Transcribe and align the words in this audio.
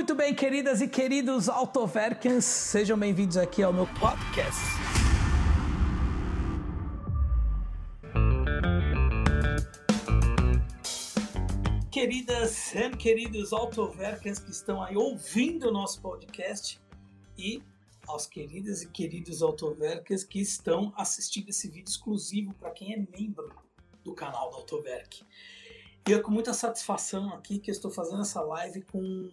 Muito 0.00 0.14
bem, 0.14 0.34
queridas 0.34 0.80
e 0.80 0.88
queridos 0.88 1.46
Autoverkens, 1.46 2.46
sejam 2.46 2.98
bem-vindos 2.98 3.36
aqui 3.36 3.62
ao 3.62 3.70
meu 3.70 3.86
podcast. 3.86 4.58
Queridas 11.90 12.74
e 12.74 12.90
queridos 12.96 13.52
Autoverkens 13.52 14.38
que 14.38 14.50
estão 14.50 14.82
aí 14.82 14.96
ouvindo 14.96 15.68
o 15.68 15.70
nosso 15.70 16.00
podcast 16.00 16.80
e 17.36 17.62
aos 18.08 18.26
queridas 18.26 18.80
e 18.80 18.88
queridos 18.88 19.42
Autoverkers 19.42 20.24
que 20.24 20.40
estão 20.40 20.94
assistindo 20.96 21.50
esse 21.50 21.68
vídeo 21.68 21.90
exclusivo 21.90 22.54
para 22.54 22.70
quem 22.70 22.94
é 22.94 23.18
membro 23.18 23.54
do 24.02 24.14
canal 24.14 24.48
do 24.48 24.56
Autoverk. 24.56 25.22
E 26.08 26.14
é 26.14 26.18
com 26.18 26.30
muita 26.30 26.54
satisfação 26.54 27.34
aqui 27.34 27.58
que 27.58 27.70
eu 27.70 27.74
estou 27.74 27.90
fazendo 27.90 28.22
essa 28.22 28.40
live 28.40 28.80
com 28.90 29.30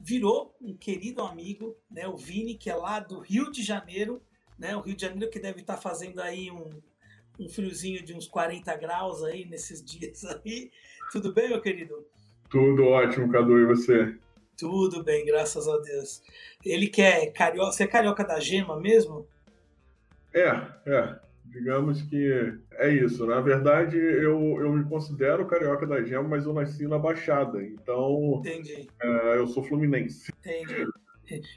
virou 0.00 0.56
um 0.60 0.74
querido 0.74 1.22
amigo, 1.22 1.76
né, 1.90 2.08
o 2.08 2.16
Vini, 2.16 2.54
que 2.54 2.70
é 2.70 2.74
lá 2.74 2.98
do 2.98 3.20
Rio 3.20 3.50
de 3.50 3.62
Janeiro, 3.62 4.20
né, 4.58 4.74
o 4.74 4.80
Rio 4.80 4.96
de 4.96 5.02
Janeiro 5.02 5.30
que 5.30 5.38
deve 5.38 5.60
estar 5.60 5.76
fazendo 5.76 6.20
aí 6.20 6.50
um, 6.50 6.70
um 7.38 7.48
friozinho 7.48 8.02
de 8.02 8.14
uns 8.14 8.26
40 8.26 8.74
graus 8.76 9.22
aí 9.22 9.44
nesses 9.44 9.84
dias 9.84 10.24
aí. 10.24 10.70
Tudo 11.12 11.32
bem, 11.32 11.50
meu 11.50 11.60
querido? 11.60 12.06
Tudo 12.48 12.84
ótimo, 12.86 13.30
Cadu, 13.30 13.58
e 13.58 13.66
você? 13.66 14.16
Tudo 14.56 15.04
bem, 15.04 15.24
graças 15.24 15.68
a 15.68 15.78
Deus. 15.78 16.22
Ele 16.64 16.88
que 16.88 17.02
é 17.02 17.26
carioca, 17.26 17.72
você 17.72 17.84
é 17.84 17.86
carioca 17.86 18.24
da 18.24 18.40
gema 18.40 18.78
mesmo? 18.78 19.26
É, 20.32 20.48
é. 20.86 21.20
Digamos 21.50 22.00
que 22.02 22.58
é 22.74 22.94
isso. 22.94 23.26
Na 23.26 23.40
verdade, 23.40 23.96
eu, 23.96 24.60
eu 24.60 24.72
me 24.72 24.84
considero 24.88 25.46
carioca 25.46 25.84
da 25.84 26.02
gema, 26.02 26.28
mas 26.28 26.46
eu 26.46 26.54
nasci 26.54 26.86
na 26.86 26.98
Baixada. 26.98 27.62
Então, 27.62 28.36
Entendi. 28.38 28.88
É, 29.02 29.36
eu 29.36 29.46
sou 29.48 29.64
fluminense. 29.64 30.32
Entendi. 30.38 30.86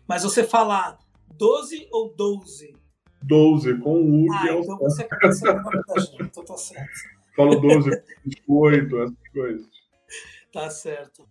Mas 0.08 0.24
você 0.24 0.44
fala 0.44 0.98
12 1.38 1.88
ou 1.92 2.14
12? 2.16 2.76
12, 3.22 3.78
com 3.80 4.02
o 4.02 4.26
U. 4.26 4.34
Ah, 4.34 4.48
é 4.48 4.54
o... 4.54 4.62
então 4.62 4.78
você 4.78 5.04
é 5.04 5.08
da 5.08 5.32
gema, 5.32 5.72
então 6.22 6.44
tá 6.44 6.58
certo. 6.58 7.14
Falo 7.36 7.56
12, 7.56 7.90
28, 8.26 9.02
essas 9.02 9.28
coisas. 9.32 9.68
Tá 10.52 10.70
certo. 10.70 11.28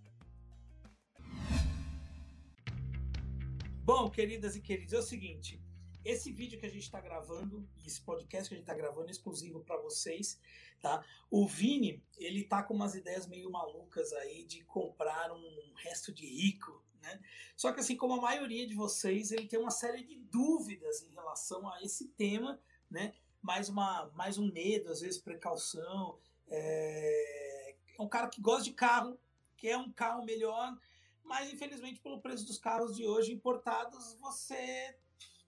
Bom, 3.84 4.08
queridas 4.08 4.56
e 4.56 4.60
queridos, 4.60 4.92
é 4.92 4.98
o 4.98 5.02
seguinte. 5.02 5.61
Esse 6.04 6.32
vídeo 6.32 6.58
que 6.58 6.66
a 6.66 6.70
gente 6.70 6.82
está 6.82 7.00
gravando, 7.00 7.68
esse 7.86 8.00
podcast 8.00 8.48
que 8.48 8.54
a 8.54 8.58
gente 8.58 8.68
está 8.68 8.74
gravando 8.74 9.08
é 9.08 9.12
exclusivo 9.12 9.60
para 9.60 9.76
vocês, 9.76 10.40
tá? 10.80 11.04
O 11.30 11.46
Vini, 11.46 12.02
ele 12.18 12.42
tá 12.42 12.62
com 12.62 12.74
umas 12.74 12.96
ideias 12.96 13.26
meio 13.28 13.50
malucas 13.50 14.12
aí 14.14 14.44
de 14.44 14.64
comprar 14.64 15.30
um 15.32 15.72
resto 15.76 16.12
de 16.12 16.26
rico, 16.26 16.82
né? 17.00 17.20
Só 17.56 17.72
que 17.72 17.80
assim, 17.80 17.96
como 17.96 18.14
a 18.14 18.20
maioria 18.20 18.66
de 18.66 18.74
vocês, 18.74 19.30
ele 19.30 19.46
tem 19.46 19.60
uma 19.60 19.70
série 19.70 20.02
de 20.02 20.16
dúvidas 20.16 21.02
em 21.02 21.10
relação 21.12 21.70
a 21.72 21.80
esse 21.82 22.08
tema, 22.08 22.60
né? 22.90 23.14
Mais, 23.40 23.68
uma, 23.68 24.10
mais 24.14 24.38
um 24.38 24.52
medo, 24.52 24.90
às 24.90 25.00
vezes 25.00 25.20
precaução. 25.20 26.18
É... 26.48 27.76
é 27.96 28.02
um 28.02 28.08
cara 28.08 28.28
que 28.28 28.40
gosta 28.40 28.64
de 28.64 28.72
carro, 28.72 29.16
quer 29.56 29.76
um 29.76 29.92
carro 29.92 30.24
melhor, 30.24 30.76
mas 31.22 31.52
infelizmente 31.52 32.00
pelo 32.00 32.20
preço 32.20 32.44
dos 32.44 32.58
carros 32.58 32.96
de 32.96 33.06
hoje 33.06 33.32
importados, 33.32 34.14
você 34.14 34.96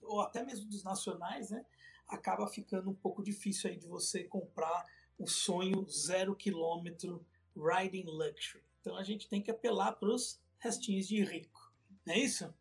ou 0.06 0.20
até 0.20 0.44
mesmo 0.44 0.68
dos 0.68 0.84
nacionais, 0.84 1.50
né, 1.50 1.64
acaba 2.08 2.46
ficando 2.46 2.90
um 2.90 2.94
pouco 2.94 3.22
difícil 3.22 3.70
aí 3.70 3.76
de 3.76 3.86
você 3.86 4.24
comprar 4.24 4.84
o 5.18 5.26
sonho 5.26 5.86
zero 5.88 6.34
quilômetro 6.34 7.24
riding 7.56 8.04
luxury. 8.06 8.62
Então 8.80 8.96
a 8.96 9.02
gente 9.02 9.28
tem 9.28 9.42
que 9.42 9.50
apelar 9.50 9.92
para 9.92 10.08
os 10.08 10.40
restinhos 10.58 11.06
de 11.06 11.22
rico, 11.22 11.72
não 12.06 12.14
é 12.14 12.18
isso? 12.18 12.52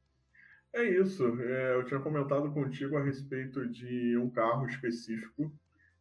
É 0.74 0.84
isso. 0.84 1.24
É, 1.40 1.76
eu 1.76 1.86
tinha 1.86 2.00
comentado 2.00 2.52
contigo 2.52 2.98
a 2.98 3.04
respeito 3.04 3.68
de 3.68 4.18
um 4.18 4.30
carro 4.30 4.66
específico. 4.66 5.54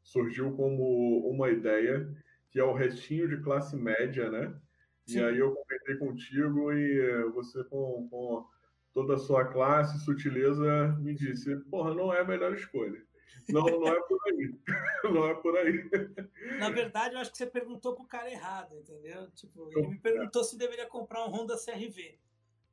Surgiu 0.02 0.56
como 0.56 1.28
uma 1.28 1.50
ideia, 1.50 2.10
que 2.50 2.58
é 2.58 2.64
o 2.64 2.72
restinho 2.72 3.28
de 3.28 3.42
classe 3.42 3.76
média, 3.76 4.30
né? 4.30 4.58
Sim. 5.06 5.18
E 5.18 5.24
aí 5.24 5.38
eu 5.38 5.54
comentei 5.54 5.96
contigo 5.96 6.72
e 6.72 7.24
você 7.32 7.62
com, 7.64 8.08
com 8.08 8.46
toda 8.92 9.14
a 9.14 9.18
sua 9.18 9.44
classe, 9.46 10.04
sutileza, 10.04 10.88
me 11.00 11.14
disse: 11.14 11.56
porra, 11.70 11.94
não 11.94 12.12
é 12.12 12.20
a 12.20 12.24
melhor 12.24 12.54
escolha. 12.54 13.04
Não, 13.48 13.62
não 13.62 13.88
é 13.88 14.00
por 14.02 14.18
aí. 14.28 14.54
Não 15.12 15.26
é 15.26 15.34
por 15.34 15.56
aí. 15.56 15.90
Na 16.60 16.70
verdade, 16.70 17.14
eu 17.14 17.20
acho 17.20 17.32
que 17.32 17.38
você 17.38 17.46
perguntou 17.46 17.92
pro 17.92 18.06
cara 18.06 18.30
errado, 18.30 18.76
entendeu? 18.76 19.28
Tipo, 19.32 19.68
ele 19.72 19.88
me 19.88 19.98
perguntou 19.98 20.44
se 20.44 20.56
deveria 20.56 20.86
comprar 20.86 21.26
um 21.26 21.28
Honda 21.28 21.56
CRV. 21.56 22.20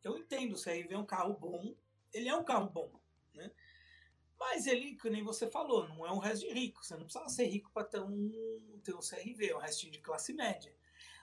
Eu 0.04 0.16
entendo, 0.16 0.54
o 0.54 0.62
CRV 0.62 0.94
é 0.94 0.98
um 0.98 1.06
carro 1.06 1.34
bom, 1.34 1.76
ele 2.14 2.30
é 2.30 2.36
um 2.36 2.44
carro 2.44 2.70
bom, 2.70 2.92
né? 3.34 3.52
Mas 4.40 4.68
ele, 4.68 4.96
que 4.96 5.10
nem 5.10 5.24
você 5.24 5.50
falou, 5.50 5.88
não 5.90 6.06
é 6.06 6.12
um 6.12 6.20
resto 6.20 6.48
de 6.48 6.54
rico. 6.54 6.86
Você 6.86 6.96
não 6.96 7.04
precisa 7.04 7.28
ser 7.28 7.46
rico 7.46 7.72
para 7.74 7.84
ter 7.84 8.00
um, 8.00 8.80
ter 8.84 8.94
um 8.94 9.00
CRV, 9.00 9.50
é 9.50 9.56
um 9.56 9.60
restinho 9.60 9.92
de 9.92 10.00
classe 10.00 10.34
média. 10.34 10.74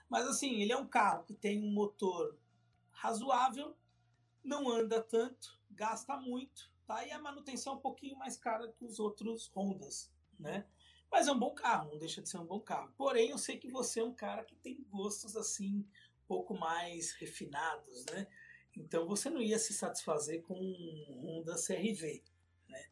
Mas 0.07 0.27
assim, 0.27 0.61
ele 0.61 0.71
é 0.71 0.77
um 0.77 0.87
carro 0.87 1.23
que 1.23 1.33
tem 1.33 1.63
um 1.63 1.71
motor 1.71 2.37
razoável, 2.91 3.75
não 4.47 4.71
anda 4.71 5.01
tanto, 5.01 5.59
gasta 5.69 6.17
muito, 6.17 6.71
tá? 6.87 7.05
E 7.05 7.11
a 7.11 7.19
manutenção 7.19 7.73
é 7.73 7.75
um 7.75 7.81
pouquinho 7.81 8.17
mais 8.17 8.37
cara 8.37 8.71
que 8.71 8.85
os 8.85 8.99
outros 8.99 9.51
Hondas, 9.53 10.09
né? 10.39 10.65
Mas 11.11 11.27
é 11.27 11.31
um 11.31 11.39
bom 11.39 11.53
carro, 11.53 11.91
não 11.91 11.99
deixa 11.99 12.21
de 12.21 12.29
ser 12.29 12.37
um 12.37 12.45
bom 12.45 12.59
carro. 12.59 12.91
Porém, 12.97 13.29
eu 13.29 13.37
sei 13.37 13.57
que 13.57 13.69
você 13.69 13.99
é 13.99 14.03
um 14.03 14.13
cara 14.13 14.43
que 14.43 14.55
tem 14.55 14.85
gostos 14.89 15.35
assim, 15.35 15.79
um 15.79 16.27
pouco 16.27 16.57
mais 16.57 17.11
refinados, 17.13 18.05
né? 18.11 18.27
Então 18.75 19.07
você 19.07 19.29
não 19.29 19.41
ia 19.41 19.59
se 19.59 19.73
satisfazer 19.73 20.41
com 20.43 20.53
um 20.53 21.21
Honda 21.23 21.55
CRV, 21.55 22.23
né? 22.69 22.85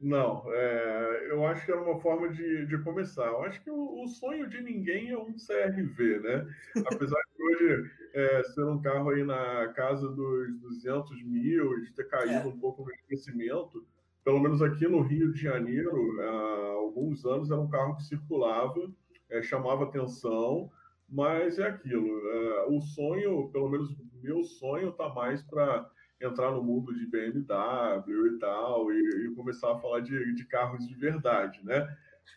Não, 0.00 0.44
é, 0.52 1.28
eu 1.30 1.46
acho 1.46 1.64
que 1.64 1.72
era 1.72 1.82
uma 1.82 2.00
forma 2.00 2.28
de, 2.28 2.66
de 2.66 2.82
começar. 2.82 3.26
Eu 3.26 3.42
acho 3.42 3.62
que 3.62 3.70
o, 3.70 4.04
o 4.04 4.08
sonho 4.08 4.48
de 4.48 4.60
ninguém 4.60 5.10
é 5.10 5.18
um 5.18 5.34
CRV, 5.34 6.20
né? 6.20 6.54
Apesar 6.92 7.20
hoje 7.40 7.90
é, 8.14 8.42
ser 8.42 8.64
um 8.64 8.80
carro 8.80 9.10
aí 9.10 9.24
na 9.24 9.68
casa 9.68 10.08
dos 10.08 10.60
200 10.60 11.22
mil, 11.24 11.80
de 11.82 11.92
ter 11.92 12.08
caído 12.08 12.48
é. 12.48 12.52
um 12.52 12.58
pouco 12.58 12.82
no 12.82 12.92
crescimento, 13.06 13.86
pelo 14.24 14.40
menos 14.40 14.60
aqui 14.60 14.86
no 14.86 15.00
Rio 15.00 15.32
de 15.32 15.40
Janeiro, 15.40 16.20
há 16.20 16.72
alguns 16.74 17.24
anos 17.24 17.50
era 17.50 17.60
um 17.60 17.70
carro 17.70 17.96
que 17.96 18.04
circulava, 18.04 18.90
é, 19.30 19.42
chamava 19.42 19.84
atenção, 19.84 20.70
mas 21.08 21.58
é 21.58 21.66
aquilo. 21.66 22.06
É, 22.28 22.66
o 22.68 22.80
sonho, 22.80 23.48
pelo 23.50 23.70
menos 23.70 23.94
meu 24.22 24.44
sonho, 24.44 24.90
está 24.90 25.08
mais 25.08 25.42
para 25.42 25.90
entrar 26.20 26.50
no 26.50 26.62
mundo 26.62 26.92
de 26.94 27.06
BMW 27.06 28.34
e 28.34 28.38
tal, 28.38 28.92
e, 28.92 29.26
e 29.26 29.34
começar 29.34 29.72
a 29.72 29.78
falar 29.78 30.00
de, 30.00 30.34
de, 30.34 30.44
carros 30.44 30.86
de 30.86 30.94
verdade, 30.94 31.60
né? 31.64 31.88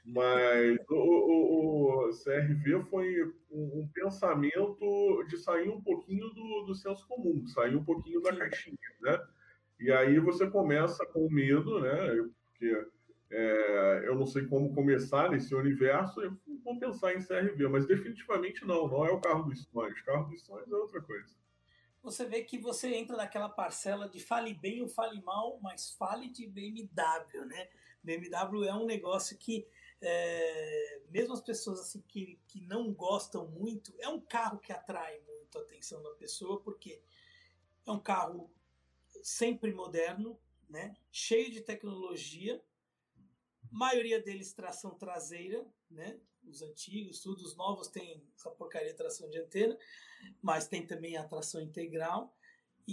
Mas 0.06 0.78
o, 0.90 0.96
o, 0.96 2.08
o 2.08 2.10
CRV 2.24 2.86
foi 2.90 3.34
um, 3.52 3.82
um, 3.82 3.90
pensamento 3.94 5.24
de 5.28 5.38
sair 5.38 5.70
um 5.70 5.82
pouquinho 5.82 6.30
do, 6.30 6.66
do 6.68 6.76
senso 6.76 7.08
comum, 7.08 7.46
sair 7.48 7.76
um 7.76 7.84
pouquinho 7.84 8.22
da 8.22 8.36
caixinha, 8.36 8.78
né? 9.02 9.20
E 9.80 9.92
aí 9.92 10.20
você 10.20 10.50
começa 10.50 11.06
com 11.08 11.30
medo, 11.30 11.80
né? 11.80 12.30
Porque 12.50 12.88
é, 13.32 14.04
eu 14.06 14.16
não 14.16 14.26
sei 14.26 14.46
como 14.46 14.74
começar 14.74 15.30
nesse 15.30 15.54
universo, 15.56 16.22
eu 16.22 16.38
vou 16.64 16.80
pensar 16.80 17.14
em 17.14 17.24
CRV, 17.24 17.68
mas 17.68 17.86
definitivamente 17.86 18.66
não, 18.66 18.88
não 18.88 19.06
é 19.06 19.12
o 19.12 19.20
carro 19.20 19.44
dos 19.44 19.64
sonhos. 19.64 20.00
O 20.00 20.06
carro 20.06 20.30
dos 20.30 20.42
sonhos 20.44 20.72
é 20.72 20.76
outra 20.76 21.02
coisa 21.02 21.42
você 22.04 22.26
vê 22.26 22.44
que 22.44 22.58
você 22.58 22.94
entra 22.96 23.16
naquela 23.16 23.50
parcela 23.50 24.10
de 24.10 24.20
fale 24.20 24.54
bem 24.54 24.82
ou 24.82 24.88
fale 24.88 25.22
mal, 25.22 25.60
mas 25.62 25.92
fale 25.92 26.30
de 26.30 26.48
BMW, 26.48 27.46
né? 27.46 27.70
BMW 28.04 28.66
é 28.66 28.74
um 28.74 28.86
negócio 28.86 29.38
que, 29.38 29.68
é, 30.02 31.02
mesmo 31.10 31.34
as 31.34 31.42
pessoas 31.42 31.80
assim 31.80 32.02
que, 32.02 32.40
que 32.48 32.60
não 32.62 32.92
gostam 32.92 33.48
muito, 33.48 33.94
é 34.00 34.08
um 34.10 34.20
carro 34.20 34.60
que 34.60 34.72
atrai 34.72 35.20
muito 35.22 35.58
a 35.58 35.62
atenção 35.62 36.02
da 36.02 36.12
pessoa, 36.12 36.60
porque 36.62 37.02
é 37.86 37.92
um 37.92 38.00
carro 38.00 38.52
sempre 39.22 39.72
moderno, 39.72 40.40
né? 40.70 40.96
cheio 41.12 41.52
de 41.52 41.62
tecnologia, 41.62 42.64
maioria 43.70 44.20
deles 44.22 44.54
tração 44.54 44.92
traseira, 44.96 45.66
né? 45.90 46.20
os 46.44 46.62
antigos, 46.62 47.22
tudo, 47.22 47.44
os 47.44 47.56
novos 47.56 47.88
têm 47.88 48.24
essa 48.36 48.50
porcaria 48.50 48.90
de 48.90 48.98
tração 48.98 49.30
dianteira, 49.30 49.78
mas 50.42 50.68
tem 50.68 50.86
também 50.86 51.18
a 51.18 51.28
tração 51.28 51.62
integral. 51.62 52.36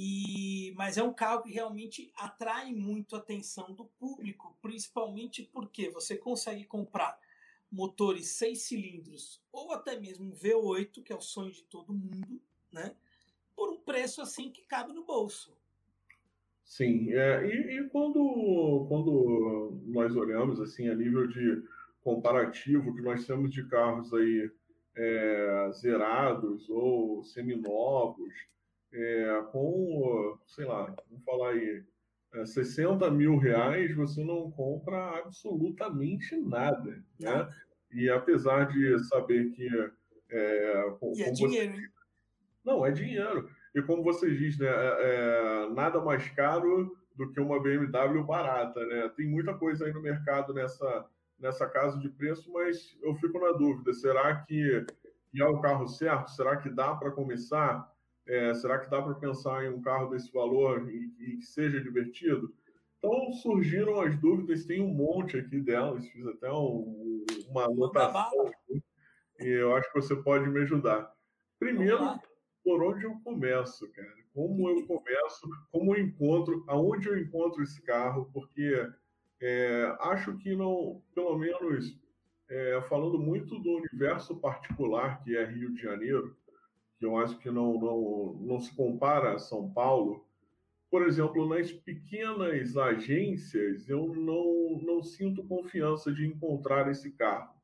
E, 0.00 0.72
mas 0.76 0.96
é 0.96 1.02
um 1.02 1.12
carro 1.12 1.42
que 1.42 1.50
realmente 1.50 2.12
atrai 2.14 2.72
muito 2.72 3.16
a 3.16 3.18
atenção 3.18 3.72
do 3.72 3.84
público, 3.98 4.56
principalmente 4.62 5.42
porque 5.42 5.90
você 5.90 6.16
consegue 6.16 6.64
comprar 6.64 7.18
motores 7.68 8.28
seis 8.28 8.62
cilindros 8.62 9.42
ou 9.50 9.72
até 9.72 9.98
mesmo 9.98 10.30
um 10.30 10.32
V8, 10.32 11.02
que 11.02 11.12
é 11.12 11.16
o 11.16 11.20
sonho 11.20 11.50
de 11.50 11.64
todo 11.64 11.92
mundo, 11.92 12.40
né? 12.70 12.94
Por 13.56 13.70
um 13.70 13.80
preço 13.80 14.22
assim 14.22 14.52
que 14.52 14.62
cabe 14.62 14.92
no 14.92 15.04
bolso. 15.04 15.52
Sim, 16.64 17.12
é, 17.12 17.44
e, 17.44 17.80
e, 17.80 17.88
quando, 17.88 18.86
quando 18.88 19.82
nós 19.86 20.14
olhamos 20.14 20.60
assim 20.60 20.88
a 20.88 20.94
nível 20.94 21.26
de 21.26 21.64
comparativo 22.04 22.94
que 22.94 23.02
nós 23.02 23.26
temos 23.26 23.50
de 23.50 23.66
carros 23.66 24.14
aí 24.14 24.48
é, 24.94 25.70
zerados 25.72 26.70
ou 26.70 27.24
seminovos, 27.24 28.32
é, 28.92 29.42
com, 29.52 30.38
sei 30.46 30.64
lá, 30.64 30.94
vamos 31.10 31.24
falar 31.24 31.50
aí, 31.50 31.84
é, 32.34 32.44
60 32.44 33.10
mil 33.10 33.36
reais, 33.38 33.94
você 33.94 34.22
não 34.22 34.50
compra 34.50 35.18
absolutamente 35.18 36.36
nada. 36.36 37.02
Né? 37.18 37.50
E 37.92 38.08
apesar 38.10 38.64
de 38.68 38.98
saber 39.04 39.50
que. 39.50 39.68
É, 40.30 40.94
com, 41.00 41.12
e 41.16 41.22
é 41.22 41.30
dinheiro, 41.30 41.72
você... 41.74 41.88
Não, 42.64 42.84
é 42.84 42.90
dinheiro. 42.90 43.48
E 43.74 43.82
como 43.82 44.02
você 44.02 44.30
diz, 44.34 44.58
né, 44.58 44.68
é, 44.68 45.66
é, 45.68 45.70
nada 45.70 46.00
mais 46.00 46.28
caro 46.30 46.96
do 47.14 47.30
que 47.32 47.40
uma 47.40 47.60
BMW 47.60 48.22
barata. 48.24 48.84
Né? 48.86 49.10
Tem 49.16 49.26
muita 49.26 49.54
coisa 49.54 49.86
aí 49.86 49.92
no 49.92 50.02
mercado 50.02 50.52
nessa, 50.52 51.06
nessa 51.38 51.66
casa 51.66 51.98
de 51.98 52.08
preço, 52.08 52.52
mas 52.52 52.96
eu 53.02 53.14
fico 53.16 53.38
na 53.38 53.52
dúvida: 53.52 53.92
será 53.92 54.34
que 54.42 54.84
é 55.34 55.44
o 55.44 55.60
carro 55.60 55.86
certo? 55.86 56.30
Será 56.30 56.56
que 56.56 56.68
dá 56.68 56.94
para 56.94 57.10
começar? 57.10 57.90
É, 58.28 58.52
será 58.54 58.78
que 58.78 58.90
dá 58.90 59.00
para 59.00 59.14
pensar 59.14 59.64
em 59.64 59.70
um 59.70 59.80
carro 59.80 60.10
desse 60.10 60.30
valor 60.30 60.86
e, 60.90 61.10
e, 61.18 61.36
que 61.38 61.46
seja 61.46 61.80
divertido? 61.80 62.54
Então 62.98 63.32
surgiram 63.32 64.00
as 64.00 64.18
dúvidas, 64.20 64.66
tem 64.66 64.82
um 64.82 64.92
monte 64.92 65.38
aqui 65.38 65.58
delas, 65.58 66.06
fiz 66.08 66.26
até 66.26 66.52
um, 66.52 67.24
uma 67.48 67.64
anotação 67.64 68.52
e 69.40 69.46
eu 69.46 69.74
acho 69.74 69.90
que 69.90 70.00
você 70.00 70.14
pode 70.16 70.48
me 70.50 70.60
ajudar. 70.60 71.10
Primeiro, 71.58 72.18
por 72.62 72.82
onde 72.82 73.04
eu 73.04 73.18
começo, 73.24 73.90
cara? 73.92 74.14
Como 74.34 74.68
eu 74.68 74.86
começo, 74.86 75.48
como 75.72 75.96
eu 75.96 76.02
encontro, 76.02 76.64
aonde 76.66 77.08
eu 77.08 77.16
encontro 77.16 77.62
esse 77.62 77.80
carro? 77.82 78.28
Porque 78.32 78.86
é, 79.40 79.96
acho 80.00 80.36
que 80.36 80.54
não, 80.54 81.02
pelo 81.14 81.38
menos 81.38 81.98
é, 82.50 82.80
falando 82.88 83.18
muito 83.18 83.58
do 83.58 83.76
universo 83.76 84.36
particular 84.36 85.22
que 85.22 85.36
é 85.36 85.44
Rio 85.44 85.72
de 85.72 85.80
Janeiro, 85.80 86.36
que 86.98 87.06
eu 87.06 87.16
acho 87.16 87.38
que 87.38 87.50
não, 87.50 87.78
não, 87.78 88.32
não 88.40 88.60
se 88.60 88.74
compara 88.74 89.34
a 89.34 89.38
São 89.38 89.70
Paulo. 89.72 90.26
Por 90.90 91.06
exemplo, 91.06 91.48
nas 91.48 91.70
pequenas 91.70 92.76
agências, 92.76 93.88
eu 93.88 94.14
não, 94.14 94.80
não 94.82 95.02
sinto 95.02 95.46
confiança 95.46 96.12
de 96.12 96.26
encontrar 96.26 96.90
esse 96.90 97.12
carro. 97.12 97.54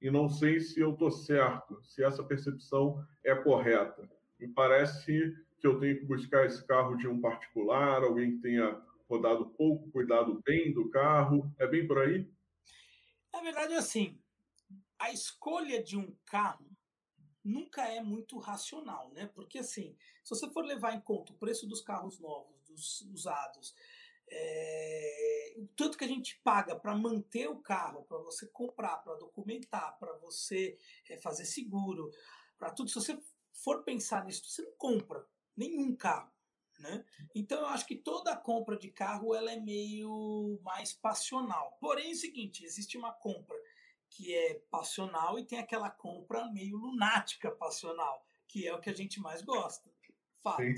E 0.00 0.10
não 0.10 0.28
sei 0.28 0.58
se 0.58 0.80
eu 0.80 0.92
estou 0.92 1.12
certo, 1.12 1.80
se 1.84 2.02
essa 2.02 2.24
percepção 2.24 3.06
é 3.22 3.34
correta. 3.34 4.10
Me 4.38 4.48
parece 4.48 5.32
que 5.60 5.66
eu 5.66 5.78
tenho 5.78 6.00
que 6.00 6.04
buscar 6.04 6.44
esse 6.44 6.66
carro 6.66 6.96
de 6.96 7.06
um 7.06 7.20
particular, 7.20 8.02
alguém 8.02 8.32
que 8.32 8.42
tenha 8.42 8.82
rodado 9.08 9.50
pouco, 9.50 9.90
cuidado 9.92 10.42
bem 10.44 10.72
do 10.72 10.90
carro. 10.90 11.54
É 11.56 11.68
bem 11.68 11.86
por 11.86 11.98
aí? 11.98 12.28
Na 13.32 13.42
verdade, 13.42 13.74
assim, 13.74 14.18
a 14.98 15.12
escolha 15.12 15.80
de 15.80 15.96
um 15.96 16.16
carro 16.26 16.71
nunca 17.44 17.86
é 17.86 18.00
muito 18.00 18.38
racional, 18.38 19.10
né? 19.10 19.30
Porque 19.34 19.58
assim, 19.58 19.96
se 20.22 20.30
você 20.30 20.48
for 20.50 20.64
levar 20.64 20.94
em 20.94 21.00
conta 21.00 21.32
o 21.32 21.36
preço 21.36 21.66
dos 21.66 21.80
carros 21.80 22.18
novos, 22.18 22.60
dos 22.62 23.02
usados, 23.12 23.74
é, 24.30 25.54
o 25.56 25.66
tanto 25.76 25.98
que 25.98 26.04
a 26.04 26.08
gente 26.08 26.40
paga 26.42 26.74
para 26.74 26.96
manter 26.96 27.48
o 27.48 27.60
carro, 27.60 28.04
para 28.04 28.18
você 28.18 28.46
comprar, 28.46 28.96
para 28.98 29.14
documentar, 29.14 29.98
para 29.98 30.12
você 30.18 30.78
é, 31.08 31.18
fazer 31.18 31.44
seguro, 31.44 32.10
para 32.58 32.70
tudo, 32.70 32.88
se 32.88 32.94
você 32.94 33.18
for 33.52 33.82
pensar 33.82 34.24
nisso, 34.24 34.48
você 34.48 34.62
não 34.62 34.72
compra 34.72 35.26
nenhum 35.56 35.94
carro. 35.94 36.32
Né? 36.78 37.04
Então 37.34 37.60
eu 37.60 37.66
acho 37.66 37.86
que 37.86 37.94
toda 37.94 38.34
compra 38.34 38.76
de 38.76 38.90
carro 38.90 39.34
ela 39.34 39.52
é 39.52 39.60
meio 39.60 40.58
mais 40.64 40.92
passional. 40.92 41.76
Porém 41.80 42.10
é 42.10 42.12
o 42.12 42.16
seguinte, 42.16 42.64
existe 42.64 42.96
uma 42.96 43.12
compra 43.12 43.56
que 44.14 44.34
é 44.34 44.54
passional 44.70 45.38
e 45.38 45.44
tem 45.44 45.58
aquela 45.58 45.90
compra 45.90 46.50
meio 46.52 46.76
lunática 46.76 47.50
passional, 47.50 48.24
que 48.46 48.66
é 48.66 48.74
o 48.74 48.80
que 48.80 48.90
a 48.90 48.94
gente 48.94 49.20
mais 49.20 49.42
gosta. 49.42 49.90
Fato. 50.42 50.62
Sim. 50.62 50.74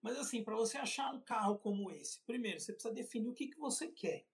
Mas 0.00 0.18
assim, 0.18 0.42
para 0.42 0.56
você 0.56 0.76
achar 0.76 1.14
um 1.14 1.20
carro 1.20 1.58
como 1.58 1.90
esse, 1.90 2.20
primeiro 2.20 2.60
você 2.60 2.72
precisa 2.72 2.92
definir 2.92 3.28
o 3.28 3.34
que, 3.34 3.48
que 3.48 3.58
você 3.58 3.88
quer, 3.88 4.26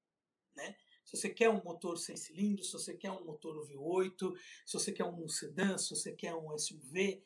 né? 0.56 0.76
Se 1.04 1.16
você 1.16 1.30
quer 1.30 1.48
um 1.48 1.62
motor 1.62 1.96
sem 1.96 2.16
cilindros, 2.16 2.66
se 2.66 2.72
você 2.72 2.94
quer 2.94 3.10
um 3.10 3.24
motor 3.24 3.66
V8, 3.66 4.36
se 4.66 4.72
você 4.74 4.92
quer 4.92 5.04
um 5.04 5.28
sedã, 5.28 5.78
se 5.78 5.90
você 5.90 6.12
quer 6.12 6.34
um 6.34 6.56
SUV, 6.58 7.22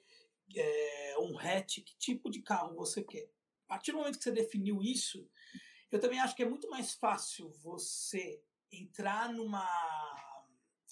é, 0.55 1.17
um 1.19 1.39
hatch, 1.39 1.81
que 1.81 1.97
tipo 1.97 2.31
de 2.31 2.43
carro 2.43 2.77
você 2.77 3.03
quer. 3.03 3.29
A 3.67 3.75
partir 3.75 3.93
do 3.93 3.99
momento 3.99 4.19
que 4.19 4.25
você 4.25 4.31
definiu 4.31 4.83
isso, 4.83 5.29
eu 5.91 5.99
também 5.99 6.21
acho 6.21 6.37
que 6.37 6.43
é 6.43 6.49
muito 6.49 6.69
mais 6.69 6.95
fácil 6.95 7.51
você 7.63 8.41
entrar 8.71 9.33
numa 9.33 9.67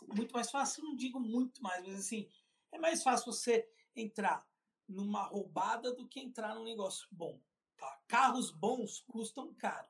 muito 0.08 0.32
mais 0.32 0.50
fácil, 0.50 0.82
não 0.84 0.94
digo 0.94 1.20
muito 1.20 1.62
mais, 1.62 1.86
mas 1.86 1.98
assim, 1.98 2.28
é 2.72 2.78
mais 2.78 3.02
fácil 3.02 3.32
você 3.32 3.68
entrar 3.94 4.46
numa 4.88 5.22
roubada 5.24 5.94
do 5.94 6.06
que 6.06 6.20
entrar 6.20 6.54
num 6.54 6.64
negócio 6.64 7.06
bom. 7.10 7.40
Tá? 7.76 8.00
Carros 8.08 8.50
bons 8.50 9.00
custam 9.00 9.54
caro. 9.54 9.88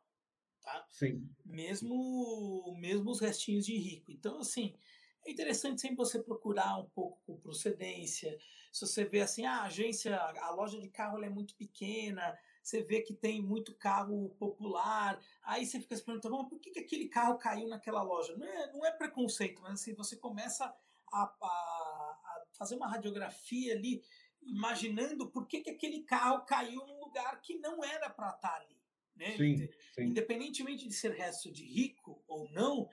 Tá? 0.62 0.86
Sim. 0.90 1.28
Mesmo, 1.44 2.76
mesmo 2.78 3.10
os 3.10 3.20
restinhos 3.20 3.64
de 3.64 3.76
rico. 3.76 4.12
Então, 4.12 4.38
assim, 4.38 4.76
é 5.24 5.30
interessante 5.30 5.80
sempre 5.80 5.96
você 5.96 6.22
procurar 6.22 6.78
um 6.78 6.88
pouco 6.90 7.20
com 7.26 7.40
procedência. 7.40 8.38
Se 8.72 8.86
você 8.86 9.04
vê 9.04 9.20
assim, 9.20 9.44
ah, 9.44 9.62
a 9.62 9.64
agência, 9.64 10.16
a 10.16 10.50
loja 10.50 10.78
de 10.78 10.88
carro 10.88 11.22
é 11.22 11.30
muito 11.30 11.54
pequena, 11.56 12.38
você 12.62 12.82
vê 12.82 13.00
que 13.00 13.14
tem 13.14 13.42
muito 13.42 13.74
carro 13.74 14.30
popular, 14.38 15.20
aí 15.42 15.66
você 15.66 15.80
fica 15.80 15.96
se 15.96 16.04
perguntando, 16.04 16.48
por 16.48 16.60
que, 16.60 16.70
que 16.70 16.80
aquele 16.80 17.08
carro 17.08 17.38
caiu 17.38 17.68
naquela 17.68 18.02
loja? 18.02 18.36
Não 18.36 18.46
é, 18.46 18.72
não 18.72 18.86
é 18.86 18.90
preconceito, 18.92 19.62
mas 19.62 19.74
assim, 19.74 19.94
você 19.94 20.16
começa 20.16 20.64
a, 21.12 21.22
a, 21.22 21.22
a 21.22 22.44
fazer 22.52 22.76
uma 22.76 22.88
radiografia 22.88 23.74
ali, 23.74 24.02
imaginando 24.42 25.30
por 25.30 25.46
que, 25.46 25.60
que 25.60 25.70
aquele 25.70 26.02
carro 26.02 26.44
caiu 26.44 26.86
num 26.86 27.00
lugar 27.00 27.40
que 27.40 27.58
não 27.58 27.84
era 27.84 28.08
para 28.10 28.30
estar 28.30 28.48
tá 28.48 28.56
ali. 28.56 28.80
Né? 29.16 29.36
Sim, 29.36 29.68
sim. 29.94 30.02
Independentemente 30.02 30.88
de 30.88 30.94
ser 30.94 31.12
resto 31.12 31.52
de 31.52 31.64
rico 31.64 32.22
ou 32.26 32.50
não, 32.50 32.88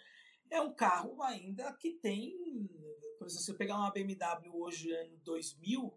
é 0.49 0.61
um 0.61 0.73
carro 0.73 1.21
ainda 1.23 1.71
que 1.73 1.91
tem. 1.91 2.31
Por 3.17 3.27
exemplo, 3.27 3.29
se 3.29 3.45
você 3.45 3.53
pegar 3.53 3.77
uma 3.77 3.91
BMW 3.91 4.53
hoje, 4.53 4.91
ano 4.91 5.17
2000, 5.23 5.93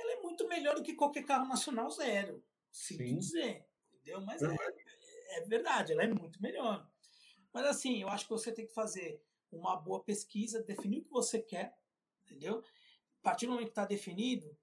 ela 0.00 0.12
é 0.12 0.20
muito 0.22 0.46
melhor 0.48 0.74
do 0.74 0.82
que 0.82 0.94
qualquer 0.94 1.24
carro 1.24 1.48
nacional 1.48 1.90
zero. 1.90 2.44
Sinto 2.70 3.18
dizer. 3.18 3.66
Entendeu? 3.92 4.20
Mas 4.22 4.42
é, 4.42 4.56
é, 5.30 5.40
verdade, 5.42 5.92
ela 5.92 6.04
é 6.04 6.08
muito 6.08 6.40
melhor. 6.42 6.88
Mas 7.52 7.66
assim, 7.66 8.00
eu 8.00 8.08
acho 8.08 8.24
que 8.24 8.30
você 8.30 8.52
tem 8.52 8.66
que 8.66 8.74
fazer 8.74 9.22
uma 9.50 9.76
boa 9.76 10.02
pesquisa, 10.02 10.62
definir 10.62 11.00
o 11.00 11.04
que 11.04 11.10
você 11.10 11.40
quer, 11.40 11.76
entendeu? 12.24 12.62
A 13.20 13.22
partir 13.22 13.46
do 13.46 13.52
momento 13.52 13.66
que 13.66 13.72
está 13.72 13.84
definido, 13.84 14.56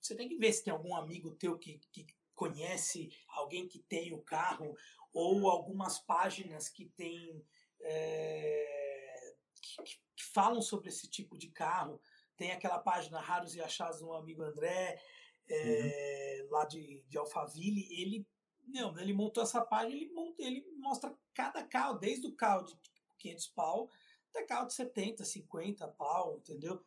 você 0.00 0.14
tem 0.14 0.28
que 0.28 0.36
ver 0.36 0.52
se 0.52 0.64
tem 0.64 0.72
algum 0.72 0.96
amigo 0.96 1.30
teu 1.36 1.58
que, 1.58 1.78
que 1.92 2.06
conhece 2.34 3.10
alguém 3.28 3.68
que 3.68 3.78
tem 3.78 4.12
o 4.12 4.22
carro, 4.22 4.76
ou 5.12 5.48
algumas 5.48 5.98
páginas 5.98 6.68
que 6.68 6.86
tem. 6.86 7.44
É, 7.80 9.34
que, 9.60 9.82
que, 10.16 10.24
falam 10.32 10.62
sobre 10.62 10.88
esse 10.88 11.08
tipo 11.08 11.36
de 11.36 11.48
carro. 11.48 12.00
Tem 12.42 12.50
aquela 12.50 12.80
página 12.80 13.20
Raros 13.20 13.54
e 13.54 13.60
Achados 13.60 14.00
do 14.00 14.06
meu 14.06 14.16
amigo 14.16 14.42
André, 14.42 15.00
é, 15.48 16.40
uhum. 16.42 16.50
lá 16.50 16.64
de, 16.64 17.00
de 17.08 17.16
Alphaville. 17.16 17.86
Ele, 17.88 18.26
não, 18.66 18.98
ele 18.98 19.12
montou 19.12 19.44
essa 19.44 19.60
página, 19.60 19.94
ele, 19.94 20.12
monta, 20.12 20.42
ele 20.42 20.66
mostra 20.76 21.14
cada 21.32 21.62
carro, 21.62 22.00
desde 22.00 22.26
o 22.26 22.34
carro 22.34 22.64
de 22.64 22.76
500 23.18 23.46
pau 23.46 23.88
até 24.28 24.42
carro 24.42 24.66
de 24.66 24.74
70, 24.74 25.24
50 25.24 25.86
pau, 25.86 26.38
entendeu? 26.38 26.82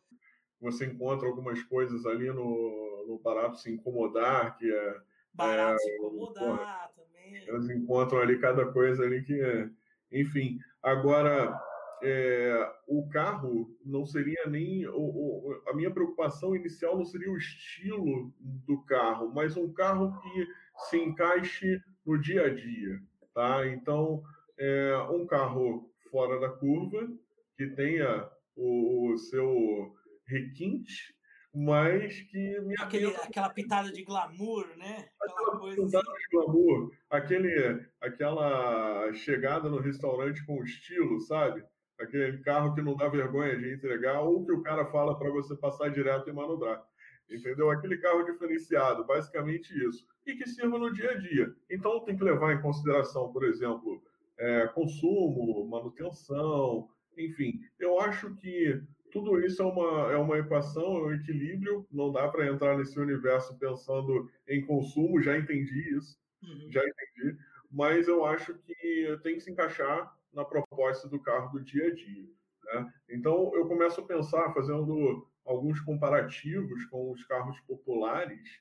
Você 0.60 0.84
encontra 0.84 1.26
algumas 1.26 1.62
coisas 1.62 2.04
ali 2.04 2.26
no, 2.26 3.06
no 3.08 3.18
Barato 3.18 3.56
Se 3.56 3.72
Incomodar, 3.72 4.58
que 4.58 4.70
é. 4.70 5.00
Barato 5.32 5.76
é, 5.76 5.78
Se 5.78 5.94
Incomodar 5.94 6.58
porra, 6.58 6.92
também. 6.94 7.34
Eles 7.34 7.70
encontram 7.70 8.18
ali 8.18 8.38
cada 8.38 8.70
coisa 8.70 9.04
ali 9.04 9.24
que 9.24 9.40
é. 9.40 9.70
Enfim, 10.12 10.58
agora 10.82 11.58
é, 12.02 12.72
o 12.86 13.08
carro 13.08 13.74
não 13.84 14.04
seria 14.04 14.46
nem. 14.46 14.86
O, 14.88 15.00
o, 15.00 15.62
a 15.68 15.74
minha 15.74 15.90
preocupação 15.90 16.54
inicial 16.54 16.96
não 16.96 17.04
seria 17.04 17.30
o 17.30 17.38
estilo 17.38 18.32
do 18.40 18.82
carro, 18.82 19.32
mas 19.34 19.56
um 19.56 19.72
carro 19.72 20.18
que 20.20 20.46
se 20.88 20.98
encaixe 20.98 21.80
no 22.04 22.18
dia 22.20 22.46
a 22.46 22.54
dia. 22.54 23.00
Tá? 23.34 23.66
Então, 23.68 24.22
é, 24.58 24.96
um 25.10 25.26
carro 25.26 25.90
fora 26.10 26.38
da 26.38 26.50
curva, 26.50 27.08
que 27.56 27.66
tenha 27.68 28.28
o, 28.54 29.12
o 29.12 29.18
seu 29.18 29.94
requinte, 30.26 31.14
mas 31.54 32.20
que 32.22 32.60
me 32.60 32.74
Aquele, 32.78 33.06
aquela 33.16 33.48
pitada 33.48 33.90
de 33.90 34.04
glamour, 34.04 34.66
né? 34.76 35.08
Aquela, 35.20 35.56
aquela 35.56 35.86
pitada 35.86 36.10
assim. 36.10 36.18
de 36.18 36.28
glamour, 36.30 36.92
aquele, 37.08 37.86
aquela 38.00 39.12
chegada 39.14 39.70
no 39.70 39.80
restaurante 39.80 40.44
com 40.44 40.62
estilo, 40.62 41.18
sabe? 41.20 41.64
Aquele 41.98 42.38
carro 42.38 42.74
que 42.74 42.82
não 42.82 42.96
dá 42.96 43.08
vergonha 43.08 43.56
de 43.56 43.74
entregar 43.74 44.20
ou 44.20 44.44
que 44.44 44.52
o 44.52 44.62
cara 44.62 44.84
fala 44.86 45.18
para 45.18 45.30
você 45.30 45.56
passar 45.56 45.90
direto 45.90 46.28
e 46.28 46.32
manobrar. 46.32 46.82
Entendeu? 47.28 47.70
Aquele 47.70 47.98
carro 47.98 48.22
diferenciado, 48.22 49.04
basicamente 49.04 49.72
isso. 49.84 50.06
E 50.26 50.34
que 50.34 50.48
sirva 50.48 50.78
no 50.78 50.92
dia 50.92 51.10
a 51.10 51.14
dia. 51.14 51.52
Então 51.68 52.04
tem 52.04 52.16
que 52.16 52.22
levar 52.22 52.52
em 52.52 52.62
consideração, 52.62 53.32
por 53.32 53.44
exemplo, 53.44 54.02
é, 54.38 54.66
consumo, 54.68 55.66
manutenção, 55.68 56.88
enfim. 57.16 57.60
Eu 57.78 58.00
acho 58.00 58.34
que 58.36 58.80
tudo 59.10 59.40
isso 59.40 59.62
é 59.62 59.64
uma, 59.64 60.12
é 60.12 60.16
uma 60.16 60.38
equação, 60.38 60.98
é 60.98 61.02
um 61.02 61.14
equilíbrio, 61.14 61.86
não 61.90 62.12
dá 62.12 62.28
para 62.28 62.46
entrar 62.46 62.76
nesse 62.76 62.98
universo 62.98 63.58
pensando 63.58 64.30
em 64.46 64.64
consumo, 64.64 65.22
já 65.22 65.36
entendi 65.38 65.96
isso, 65.96 66.18
uhum. 66.42 66.70
já 66.70 66.82
entendi, 66.86 67.38
mas 67.70 68.08
eu 68.08 68.24
acho 68.24 68.54
que 68.54 69.18
tem 69.22 69.34
que 69.34 69.40
se 69.40 69.50
encaixar 69.50 70.15
na 70.36 70.44
proposta 70.44 71.08
do 71.08 71.18
carro 71.18 71.50
do 71.50 71.64
dia 71.64 71.86
a 71.88 71.94
dia. 71.94 72.28
Né? 72.64 72.92
Então, 73.08 73.50
eu 73.54 73.66
começo 73.66 74.00
a 74.00 74.06
pensar, 74.06 74.52
fazendo 74.52 75.26
alguns 75.44 75.80
comparativos 75.80 76.84
com 76.86 77.10
os 77.10 77.24
carros 77.24 77.58
populares, 77.60 78.60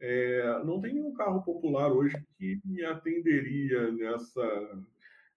é, 0.00 0.62
não 0.64 0.80
tem 0.80 0.94
nenhum 0.94 1.12
carro 1.12 1.42
popular 1.42 1.90
hoje 1.90 2.16
que 2.38 2.60
me 2.64 2.84
atenderia 2.84 3.90
nessa, 3.90 4.86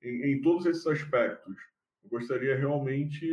em, 0.03 0.33
em 0.33 0.41
todos 0.41 0.67
esses 0.67 0.85
aspectos. 0.85 1.57
Eu 2.03 2.09
gostaria 2.11 2.55
realmente 2.55 3.25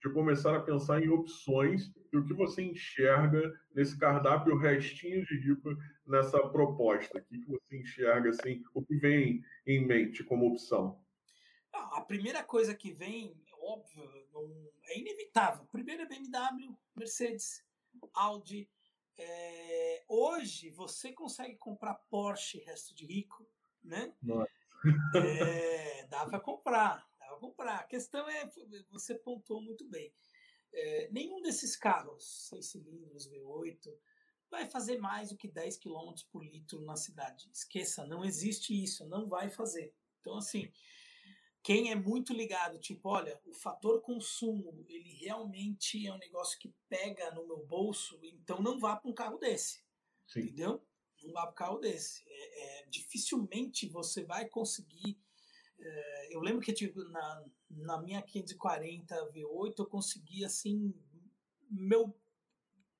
de 0.00 0.10
começar 0.12 0.56
a 0.56 0.60
pensar 0.60 1.02
em 1.02 1.08
opções 1.08 1.90
e 2.12 2.16
o 2.16 2.24
que 2.24 2.34
você 2.34 2.62
enxerga 2.62 3.52
nesse 3.74 3.98
cardápio 3.98 4.56
restinho 4.56 5.24
de 5.24 5.36
rico 5.38 5.76
nessa 6.06 6.38
proposta. 6.48 7.18
O 7.18 7.22
que 7.22 7.44
você 7.46 7.78
enxerga 7.78 8.30
assim, 8.30 8.62
o 8.72 8.84
que 8.84 8.94
vem 8.96 9.42
em 9.66 9.84
mente 9.84 10.22
como 10.22 10.46
opção? 10.46 11.00
A 11.92 12.00
primeira 12.00 12.42
coisa 12.42 12.74
que 12.74 12.92
vem, 12.92 13.34
óbvio, 13.52 14.10
é 14.84 14.98
inevitável. 14.98 15.66
Primeiro 15.66 16.02
é 16.02 16.06
BMW, 16.06 16.76
Mercedes, 16.94 17.64
Audi. 18.14 18.68
É... 19.18 20.04
Hoje 20.08 20.70
você 20.70 21.12
consegue 21.12 21.56
comprar 21.56 21.94
Porsche, 22.10 22.58
resto 22.60 22.94
de 22.94 23.06
rico, 23.06 23.46
né? 23.82 24.14
É, 25.14 26.06
dá 26.06 26.26
para 26.26 26.38
comprar, 26.38 27.08
dá 27.18 27.26
para 27.26 27.38
comprar. 27.38 27.76
A 27.80 27.84
questão 27.84 28.28
é, 28.28 28.48
você 28.90 29.14
pontuou 29.14 29.60
muito 29.60 29.84
bem. 29.88 30.12
É, 30.72 31.08
nenhum 31.10 31.40
desses 31.40 31.76
carros, 31.76 32.48
6 32.48 32.66
cilindros, 32.66 33.28
V8, 33.28 33.92
vai 34.50 34.66
fazer 34.66 34.98
mais 34.98 35.30
do 35.30 35.36
que 35.36 35.48
10 35.48 35.78
km 35.78 36.12
por 36.30 36.44
litro 36.44 36.80
na 36.82 36.96
cidade. 36.96 37.50
Esqueça, 37.52 38.06
não 38.06 38.24
existe 38.24 38.80
isso, 38.80 39.06
não 39.06 39.26
vai 39.26 39.50
fazer. 39.50 39.94
Então, 40.20 40.36
assim, 40.36 40.70
quem 41.66 41.90
é 41.90 41.96
muito 41.96 42.32
ligado, 42.32 42.78
tipo, 42.78 43.08
olha, 43.08 43.40
o 43.44 43.52
fator 43.52 44.00
consumo, 44.00 44.86
ele 44.88 45.12
realmente 45.14 46.06
é 46.06 46.12
um 46.12 46.18
negócio 46.18 46.56
que 46.60 46.72
pega 46.88 47.32
no 47.32 47.44
meu 47.44 47.58
bolso, 47.66 48.20
então 48.22 48.62
não 48.62 48.78
vá 48.78 48.94
para 48.94 49.10
um 49.10 49.12
carro 49.12 49.36
desse. 49.36 49.82
Sim. 50.28 50.42
Entendeu? 50.42 50.80
Não 51.24 51.32
vá 51.32 51.42
para 51.42 51.50
um 51.50 51.54
carro 51.56 51.78
desse. 51.80 52.22
É, 52.24 52.82
é, 52.82 52.86
dificilmente 52.86 53.88
você 53.88 54.22
vai 54.22 54.48
conseguir. 54.48 55.18
É, 55.76 56.36
eu 56.36 56.38
lembro 56.38 56.60
que 56.60 56.72
tipo, 56.72 57.02
na, 57.02 57.44
na 57.68 58.00
minha 58.00 58.22
540 58.22 59.32
V8 59.32 59.74
eu 59.76 59.86
consegui 59.86 60.44
assim 60.44 60.94
meu 61.68 62.16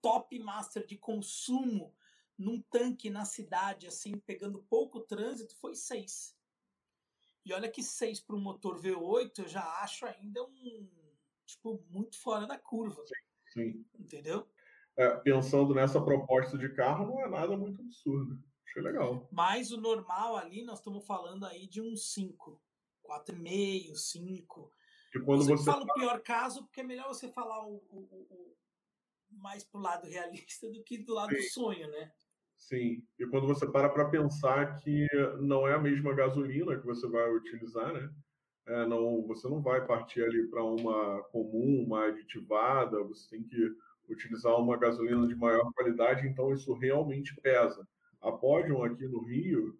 top 0.02 0.36
master 0.40 0.84
de 0.84 0.98
consumo 0.98 1.94
num 2.36 2.60
tanque 2.62 3.10
na 3.10 3.24
cidade, 3.24 3.86
assim, 3.86 4.18
pegando 4.18 4.66
pouco 4.68 5.02
trânsito, 5.02 5.54
foi 5.54 5.76
6. 5.76 6.36
E 7.46 7.52
olha 7.52 7.70
que 7.70 7.80
6 7.80 8.18
para 8.18 8.34
um 8.34 8.40
motor 8.40 8.76
V8 8.82 9.38
eu 9.38 9.48
já 9.48 9.62
acho 9.80 10.04
ainda 10.04 10.42
um 10.42 10.90
tipo 11.46 11.80
muito 11.88 12.18
fora 12.18 12.44
da 12.44 12.58
curva. 12.58 13.00
Sim. 13.06 13.72
sim. 13.72 13.86
Entendeu? 13.96 14.48
É, 14.96 15.10
pensando 15.18 15.72
nessa 15.72 16.02
proposta 16.02 16.58
de 16.58 16.74
carro, 16.74 17.06
não 17.06 17.24
é 17.24 17.28
nada 17.28 17.56
muito 17.56 17.80
absurdo. 17.80 18.42
Achei 18.66 18.82
legal. 18.82 19.28
Mas 19.30 19.70
o 19.70 19.80
normal 19.80 20.36
ali, 20.36 20.64
nós 20.64 20.78
estamos 20.78 21.06
falando 21.06 21.46
aí 21.46 21.68
de 21.68 21.80
um 21.80 21.94
5, 21.94 22.60
4,5, 23.04 23.94
5. 23.94 24.72
E 25.14 25.20
quando 25.20 25.44
você, 25.44 25.64
fala 25.64 25.84
o 25.84 25.94
pior 25.94 26.20
caso, 26.22 26.64
porque 26.64 26.80
é 26.80 26.84
melhor 26.84 27.06
você 27.06 27.28
falar 27.28 27.64
o, 27.64 27.76
o, 27.76 28.26
o 28.28 28.56
mais 29.30 29.62
pro 29.62 29.80
lado 29.80 30.08
realista 30.08 30.68
do 30.68 30.82
que 30.82 30.98
do 30.98 31.14
lado 31.14 31.30
sim. 31.30 31.36
do 31.36 31.42
sonho, 31.44 31.88
né? 31.92 32.12
Sim, 32.56 33.02
e 33.18 33.26
quando 33.26 33.46
você 33.46 33.66
para 33.66 33.88
para 33.88 34.08
pensar 34.08 34.76
que 34.76 35.06
não 35.40 35.68
é 35.68 35.74
a 35.74 35.78
mesma 35.78 36.12
gasolina 36.14 36.76
que 36.76 36.86
você 36.86 37.06
vai 37.06 37.30
utilizar, 37.32 37.92
né? 37.92 38.10
É, 38.66 38.86
não, 38.86 39.22
você 39.26 39.48
não 39.48 39.62
vai 39.62 39.86
partir 39.86 40.22
ali 40.22 40.48
para 40.48 40.64
uma 40.64 41.22
comum, 41.30 41.84
uma 41.86 42.06
aditivada, 42.06 43.02
você 43.04 43.30
tem 43.30 43.44
que 43.44 43.72
utilizar 44.08 44.58
uma 44.60 44.76
gasolina 44.76 45.26
de 45.26 45.36
maior 45.36 45.72
qualidade, 45.72 46.26
então 46.26 46.52
isso 46.52 46.72
realmente 46.74 47.34
pesa. 47.40 47.86
A 48.20 48.32
Podium 48.32 48.82
aqui 48.82 49.06
no 49.06 49.22
Rio 49.24 49.78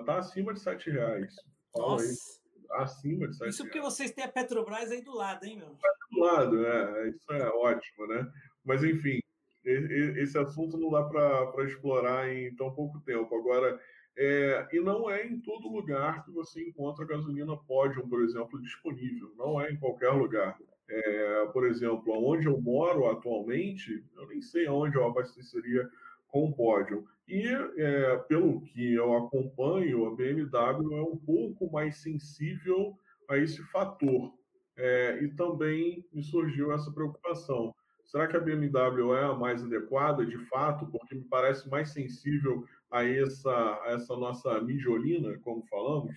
está 0.00 0.14
uh, 0.14 0.18
acima 0.18 0.54
de 0.54 0.60
R$ 0.64 0.92
reais. 0.92 1.34
Nossa! 1.74 2.04
Aí, 2.04 2.82
acima 2.82 3.28
de 3.28 3.36
7 3.36 3.50
Isso 3.50 3.64
porque 3.64 3.80
vocês 3.80 4.12
têm 4.12 4.24
a 4.24 4.28
Petrobras 4.28 4.90
aí 4.90 5.02
do 5.02 5.14
lado, 5.14 5.44
hein, 5.44 5.58
meu? 5.58 5.76
Do 6.10 6.20
lado, 6.20 6.64
é, 6.64 7.08
isso 7.10 7.32
é 7.32 7.48
ótimo, 7.48 8.06
né? 8.06 8.30
Mas 8.64 8.82
enfim, 8.84 9.20
esse 9.64 10.38
assunto 10.38 10.78
não 10.78 10.90
dá 10.90 11.04
para 11.04 11.64
explorar 11.64 12.32
em 12.32 12.54
tão 12.54 12.72
pouco 12.72 13.00
tempo. 13.00 13.34
Agora, 13.34 13.78
é, 14.16 14.68
e 14.72 14.80
não 14.80 15.10
é 15.10 15.26
em 15.26 15.40
todo 15.40 15.68
lugar 15.68 16.24
que 16.24 16.30
você 16.30 16.62
encontra 16.62 17.06
gasolina 17.06 17.56
Podium, 17.56 18.08
por 18.08 18.22
exemplo, 18.22 18.60
disponível. 18.60 19.32
Não 19.36 19.60
é 19.60 19.70
em 19.70 19.78
qualquer 19.78 20.10
lugar. 20.10 20.58
É, 20.88 21.46
por 21.52 21.66
exemplo, 21.66 22.12
onde 22.12 22.46
eu 22.46 22.60
moro 22.60 23.08
atualmente, 23.08 24.04
eu 24.16 24.26
nem 24.26 24.42
sei 24.42 24.68
onde 24.68 24.96
eu 24.96 25.06
abasteceria 25.06 25.88
com 26.28 26.52
Podium. 26.52 27.04
E, 27.28 27.46
é, 27.76 28.16
pelo 28.28 28.60
que 28.60 28.94
eu 28.94 29.16
acompanho, 29.16 30.06
a 30.06 30.14
BMW 30.16 30.96
é 30.96 31.02
um 31.02 31.16
pouco 31.16 31.70
mais 31.70 31.98
sensível 31.98 32.98
a 33.28 33.36
esse 33.36 33.62
fator. 33.70 34.34
É, 34.76 35.22
e 35.22 35.28
também 35.34 36.04
me 36.12 36.22
surgiu 36.22 36.72
essa 36.72 36.90
preocupação. 36.90 37.74
Será 38.10 38.26
que 38.26 38.36
a 38.36 38.40
BMW 38.40 39.14
é 39.14 39.22
a 39.22 39.34
mais 39.34 39.62
adequada, 39.62 40.26
de 40.26 40.36
fato, 40.46 40.84
porque 40.86 41.14
me 41.14 41.22
parece 41.22 41.68
mais 41.68 41.90
sensível 41.90 42.66
a 42.90 43.04
essa, 43.04 43.52
a 43.84 43.92
essa 43.92 44.16
nossa 44.16 44.60
mijolina, 44.60 45.38
como 45.38 45.64
falamos? 45.68 46.16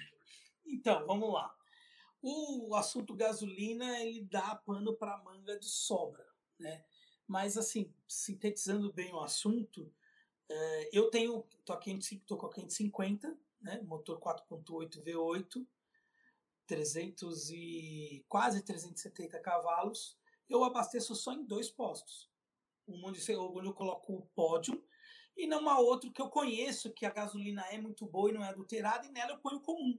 Então, 0.65 1.05
vamos 1.05 1.31
lá. 1.31 1.55
O 2.19 2.73
assunto 2.73 3.15
gasolina, 3.15 3.99
ele 3.99 4.23
dá 4.23 4.55
pano 4.55 4.95
para 4.95 5.21
manga 5.23 5.59
de 5.59 5.67
sobra, 5.67 6.25
né? 6.57 6.83
Mas, 7.27 7.59
assim, 7.59 7.93
sintetizando 8.07 8.91
bem 8.91 9.13
o 9.13 9.19
assunto, 9.19 9.93
é, 10.49 10.89
eu 10.91 11.11
tenho, 11.11 11.45
tô, 11.63 11.73
aqui, 11.73 11.95
tô 12.25 12.37
com 12.37 12.47
a 12.47 12.51
550, 12.51 13.37
né? 13.61 13.79
Motor 13.83 14.19
4.8 14.19 15.03
V8, 15.03 15.63
300 16.65 17.51
e 17.51 18.25
quase 18.27 18.63
370 18.63 19.39
cavalos, 19.41 20.17
eu 20.49 20.63
abasteço 20.63 21.15
só 21.15 21.33
em 21.33 21.43
dois 21.45 21.69
postos. 21.69 22.29
Um 22.87 23.05
onde, 23.05 23.19
eu 23.31 23.73
coloco 23.73 24.13
o 24.13 24.25
pódio 24.35 24.83
e 25.35 25.47
numa 25.47 25.79
outra 25.79 26.11
que 26.11 26.21
eu 26.21 26.29
conheço 26.29 26.93
que 26.93 27.05
a 27.05 27.09
gasolina 27.09 27.63
é 27.71 27.77
muito 27.77 28.05
boa 28.05 28.29
e 28.29 28.33
não 28.33 28.43
é 28.43 28.49
adulterada, 28.49 29.07
e 29.07 29.11
nela 29.11 29.31
eu 29.31 29.39
ponho 29.39 29.59
comum. 29.59 29.97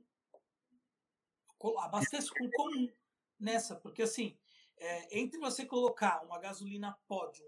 Eu 1.62 1.78
abasteço 1.80 2.32
com 2.34 2.48
comum 2.50 2.92
nessa, 3.38 3.74
porque 3.74 4.02
assim, 4.02 4.36
é, 4.76 5.18
entre 5.18 5.38
você 5.38 5.64
colocar 5.64 6.22
uma 6.24 6.38
gasolina 6.38 6.98
pódio 7.08 7.44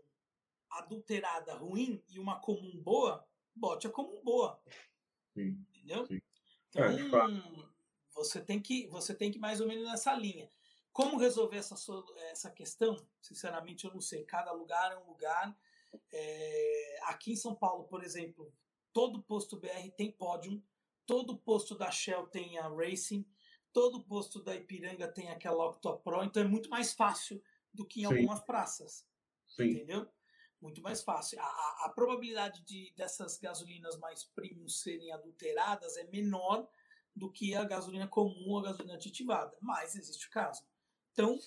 adulterada 0.71 1.55
ruim 1.55 2.03
e 2.09 2.19
uma 2.19 2.41
comum 2.41 2.81
boa, 2.83 3.26
bote 3.55 3.87
a 3.87 3.91
comum 3.91 4.23
boa. 4.23 4.61
Sim, 5.35 5.65
Entendeu? 5.71 6.07
Sim. 6.07 6.21
Então, 6.69 6.85
é, 6.85 7.67
você 8.15 8.41
tem 8.41 8.61
que 8.61 8.87
você 8.88 9.15
tem 9.15 9.31
que 9.31 9.38
mais 9.38 9.61
ou 9.61 9.69
menos 9.69 9.85
nessa 9.85 10.15
linha. 10.15 10.50
Como 10.97 11.19
resolver 11.19 11.59
essa, 11.59 11.75
essa 12.31 12.50
questão? 12.50 12.97
Sinceramente, 13.21 13.85
eu 13.85 13.93
não 13.93 14.00
sei. 14.00 14.25
Cada 14.25 14.50
lugar 14.50 14.93
é 14.93 14.97
um 14.97 15.07
lugar. 15.07 15.55
É, 16.11 17.00
aqui 17.03 17.33
em 17.33 17.37
São 17.37 17.55
Paulo, 17.55 17.85
por 17.85 18.03
exemplo, 18.03 18.50
todo 18.95 19.23
posto 19.23 19.61
BR 19.61 19.91
tem 19.95 20.11
pódio, 20.11 20.65
todo 21.05 21.37
posto 21.37 21.75
da 21.75 21.91
Shell 21.91 22.26
tem 22.29 22.59
a 22.59 22.69
Racing, 22.69 23.26
todo 23.75 24.03
posto 24.05 24.43
da 24.43 24.57
Ipiranga 24.57 25.07
tem 25.07 25.29
aquela 25.29 25.69
Octopro, 25.69 26.25
então 26.25 26.43
é 26.43 26.49
muito 26.49 26.71
mais 26.71 26.95
fácil 26.95 27.43
do 27.75 27.85
que 27.85 28.00
em 28.00 28.09
Sim. 28.09 28.15
algumas 28.15 28.41
praças. 28.41 29.07
Sim. 29.49 29.73
Entendeu? 29.73 30.09
Muito 30.62 30.81
mais 30.81 31.03
fácil. 31.03 31.38
A, 31.38 31.45
a, 31.45 31.83
a 31.85 31.88
probabilidade 31.91 32.65
de 32.65 32.95
dessas 32.97 33.37
gasolinas 33.37 33.99
mais 33.99 34.25
premium 34.25 34.67
serem 34.67 35.12
adulteradas 35.12 35.99
é 35.99 36.05
menor 36.05 36.67
do 37.15 37.31
que 37.31 37.55
a 37.55 37.65
gasolina 37.65 38.09
comum 38.09 38.49
ou 38.49 38.61
a 38.61 38.62
gasolina 38.62 38.95
aditivada, 38.95 39.55
mas 39.61 39.95
existe 39.95 40.26
o 40.26 40.31
caso. 40.31 40.65
Então, 41.16 41.38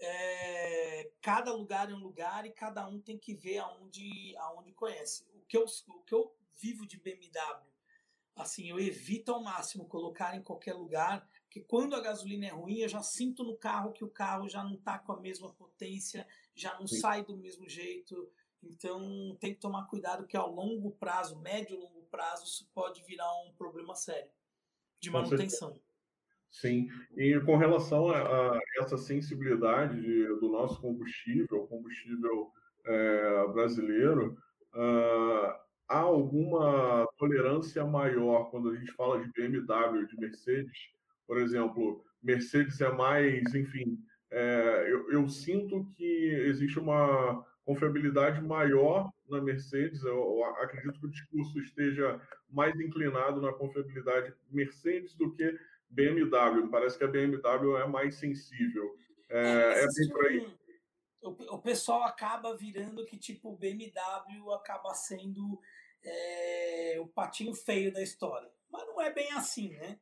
é, 0.00 1.08
cada 1.22 1.52
lugar 1.52 1.88
é 1.88 1.94
um 1.94 2.00
lugar 2.00 2.44
e 2.44 2.50
cada 2.50 2.84
um 2.88 3.00
tem 3.00 3.16
que 3.16 3.32
ver 3.32 3.58
aonde, 3.58 4.36
aonde 4.38 4.72
conhece. 4.72 5.24
O 5.32 5.40
que, 5.46 5.56
eu, 5.56 5.64
o 5.86 6.02
que 6.02 6.12
eu 6.12 6.34
vivo 6.56 6.84
de 6.84 6.98
BMW, 6.98 7.64
assim, 8.34 8.68
eu 8.68 8.80
evito 8.80 9.32
ao 9.32 9.40
máximo 9.40 9.86
colocar 9.86 10.36
em 10.36 10.42
qualquer 10.42 10.74
lugar, 10.74 11.30
porque 11.44 11.60
quando 11.60 11.94
a 11.94 12.00
gasolina 12.00 12.46
é 12.46 12.50
ruim, 12.50 12.78
eu 12.78 12.88
já 12.88 13.00
sinto 13.00 13.44
no 13.44 13.56
carro 13.56 13.92
que 13.92 14.04
o 14.04 14.10
carro 14.10 14.48
já 14.48 14.64
não 14.64 14.74
está 14.74 14.98
com 14.98 15.12
a 15.12 15.20
mesma 15.20 15.52
potência, 15.54 16.26
já 16.56 16.76
não 16.80 16.88
Sim. 16.88 16.98
sai 16.98 17.24
do 17.24 17.36
mesmo 17.36 17.68
jeito. 17.68 18.28
Então 18.60 19.36
tem 19.38 19.54
que 19.54 19.60
tomar 19.60 19.86
cuidado 19.86 20.26
que 20.26 20.36
ao 20.36 20.52
longo 20.52 20.90
prazo, 20.90 21.38
médio 21.38 21.76
e 21.76 21.80
longo 21.80 22.02
prazo, 22.10 22.44
isso 22.44 22.68
pode 22.74 23.00
virar 23.04 23.32
um 23.44 23.52
problema 23.52 23.94
sério 23.94 24.30
de 24.98 25.08
manutenção. 25.08 25.80
Sim, 26.50 26.88
e 27.16 27.38
com 27.40 27.56
relação 27.56 28.08
a, 28.08 28.52
a 28.52 28.60
essa 28.78 28.96
sensibilidade 28.96 30.00
de, 30.00 30.26
do 30.40 30.48
nosso 30.50 30.80
combustível, 30.80 31.66
combustível 31.66 32.50
é, 32.86 33.46
brasileiro, 33.48 34.36
uh, 34.74 35.54
há 35.88 35.98
alguma 35.98 37.06
tolerância 37.18 37.84
maior 37.84 38.50
quando 38.50 38.70
a 38.70 38.76
gente 38.76 38.92
fala 38.92 39.22
de 39.22 39.30
BMW, 39.32 40.06
de 40.06 40.18
Mercedes? 40.18 40.78
Por 41.26 41.38
exemplo, 41.38 42.02
Mercedes 42.22 42.80
é 42.80 42.90
mais, 42.90 43.54
enfim, 43.54 43.98
é, 44.30 44.86
eu, 44.90 45.10
eu, 45.12 45.28
sinto 45.28 45.86
que 45.96 46.30
existe 46.46 46.78
uma 46.78 47.44
confiabilidade 47.64 48.40
maior 48.42 49.10
na 49.28 49.40
Mercedes. 49.40 50.02
Eu, 50.02 50.16
eu 50.16 50.44
acredito 50.62 51.00
que 51.00 51.06
o 51.06 51.10
discurso 51.10 51.58
esteja 51.60 52.20
mais 52.50 52.78
inclinado 52.78 53.40
na 53.40 53.52
confiabilidade 53.52 54.34
Mercedes 54.50 55.14
do 55.14 55.32
que 55.32 55.58
BMW. 55.90 56.68
Parece 56.70 56.98
que 56.98 57.04
a 57.04 57.08
BMW 57.08 57.76
é 57.76 57.86
mais 57.86 58.16
sensível. 58.16 58.96
É, 59.28 59.38
é, 59.38 59.84
é 59.84 59.86
bem 59.86 60.08
por 60.08 60.26
aí. 60.26 60.58
O, 61.20 61.30
o 61.56 61.58
pessoal 61.58 62.04
acaba 62.04 62.56
virando 62.56 63.04
que 63.04 63.16
tipo 63.16 63.50
o 63.50 63.56
BMW 63.56 64.52
acaba 64.52 64.94
sendo 64.94 65.60
é, 66.02 66.96
o 67.00 67.06
patinho 67.08 67.54
feio 67.54 67.92
da 67.92 68.02
história. 68.02 68.50
Mas 68.70 68.86
não 68.86 69.00
é 69.00 69.12
bem 69.12 69.32
assim, 69.32 69.70
né? 69.70 69.98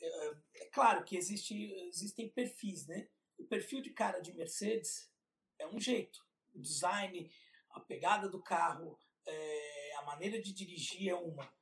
É, 0.00 0.34
é, 0.56 0.64
claro 0.66 1.04
que 1.04 1.16
existe, 1.16 1.72
existem 1.88 2.28
perfis, 2.28 2.86
né? 2.86 3.08
O 3.38 3.44
perfil 3.44 3.80
de 3.80 3.90
cara 3.90 4.20
de 4.20 4.32
Mercedes 4.32 5.10
é 5.58 5.66
um 5.66 5.80
jeito. 5.80 6.24
O 6.52 6.60
design, 6.60 7.30
a 7.70 7.80
pegada 7.80 8.28
do 8.28 8.42
carro, 8.42 8.98
é, 9.26 9.94
a 9.98 10.02
maneira 10.02 10.40
de 10.40 10.52
dirigir 10.52 11.08
é 11.08 11.14
uma. 11.14 11.52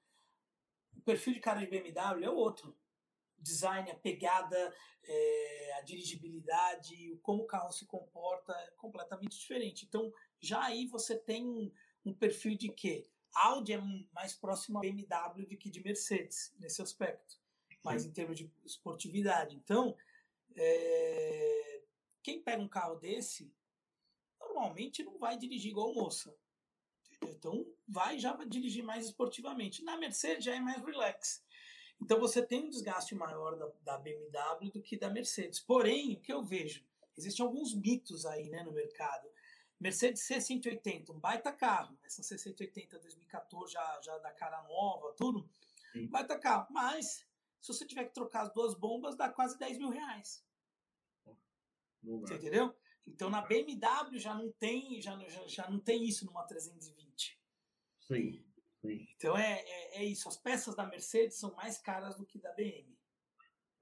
O 0.97 1.03
perfil 1.03 1.35
de 1.35 1.41
cara 1.41 1.61
de 1.61 1.67
BMW 1.67 2.25
é 2.25 2.31
outro. 2.31 2.77
Design, 3.41 3.91
a 3.91 3.95
pegada, 3.95 4.75
é, 5.03 5.73
a 5.79 5.81
dirigibilidade, 5.83 7.19
como 7.23 7.43
o 7.43 7.47
carro 7.47 7.73
se 7.73 7.87
comporta 7.87 8.53
é 8.53 8.71
completamente 8.73 9.39
diferente. 9.39 9.87
Então, 9.87 10.13
já 10.39 10.63
aí 10.63 10.87
você 10.87 11.17
tem 11.17 11.47
um, 11.47 11.73
um 12.05 12.15
perfil 12.15 12.57
de 12.57 12.69
quê? 12.69 13.09
Audi 13.35 13.73
é 13.73 13.81
mais 14.13 14.35
próximo 14.35 14.79
a 14.79 14.81
BMW 14.81 15.47
do 15.47 15.57
que 15.57 15.71
de 15.71 15.83
Mercedes, 15.83 16.53
nesse 16.59 16.83
aspecto, 16.83 17.39
mais 17.85 18.05
em 18.05 18.13
termos 18.13 18.37
de 18.37 18.51
esportividade. 18.65 19.57
Então, 19.57 19.97
é, 20.57 21.83
quem 22.23 22.43
pega 22.43 22.63
um 22.63 22.69
carro 22.69 22.97
desse, 22.97 23.55
normalmente 24.41 25.03
não 25.03 25.19
vai 25.19 25.39
dirigir 25.39 25.71
igual 25.71 25.95
moça. 25.95 26.37
Então, 27.23 27.67
vai 27.87 28.19
já 28.19 28.35
dirigir 28.45 28.83
mais 28.83 29.07
esportivamente. 29.07 29.85
Na 29.85 29.97
Mercedes 29.97 30.45
já 30.45 30.55
é 30.55 30.61
mais 30.61 30.83
relax. 30.85 31.45
Então, 32.03 32.19
você 32.19 32.43
tem 32.45 32.65
um 32.65 32.69
desgaste 32.69 33.15
maior 33.15 33.57
da, 33.57 33.71
da 33.83 33.99
BMW 33.99 34.71
do 34.73 34.83
que 34.83 34.97
da 34.97 35.11
Mercedes. 35.11 35.61
Porém, 35.61 36.15
o 36.15 36.21
que 36.21 36.33
eu 36.33 36.43
vejo? 36.43 36.85
Existem 37.17 37.45
alguns 37.45 37.75
mitos 37.75 38.25
aí 38.25 38.49
né, 38.49 38.63
no 38.63 38.73
mercado. 38.73 39.29
Mercedes 39.79 40.23
C180, 40.27 41.11
um 41.11 41.19
baita 41.19 41.53
carro. 41.53 41.99
Essa 42.05 42.23
C180 42.23 43.01
2014 43.01 43.73
já, 43.73 44.01
já 44.03 44.19
da 44.19 44.33
cara 44.33 44.63
nova, 44.65 45.15
tudo. 45.17 45.49
Sim. 45.93 46.07
Baita 46.09 46.39
carro. 46.39 46.67
Mas, 46.71 47.27
se 47.61 47.69
você 47.69 47.87
tiver 47.87 48.05
que 48.05 48.15
trocar 48.15 48.43
as 48.43 48.53
duas 48.53 48.75
bombas, 48.75 49.17
dá 49.17 49.29
quase 49.29 49.59
10 49.59 49.79
mil 49.79 49.91
reais. 49.91 50.45
Você 52.03 52.35
entendeu? 52.35 52.75
Então 53.07 53.29
na 53.29 53.43
BMW 53.43 54.19
já 54.19 54.35
não 54.35 54.51
tem, 54.53 55.01
já, 55.01 55.19
já, 55.29 55.47
já 55.47 55.71
não 55.71 55.79
tem 55.79 56.05
isso 56.05 56.25
numa 56.25 56.45
320. 56.45 57.39
Sim. 58.01 58.45
Sim. 58.81 59.07
Então 59.17 59.37
é, 59.37 59.63
é, 59.65 60.03
é, 60.03 60.05
isso. 60.05 60.29
As 60.29 60.37
peças 60.37 60.75
da 60.75 60.87
Mercedes 60.87 61.39
são 61.39 61.55
mais 61.55 61.79
caras 61.79 62.17
do 62.17 62.27
que 62.27 62.39
da 62.39 62.53
BM. 62.53 62.87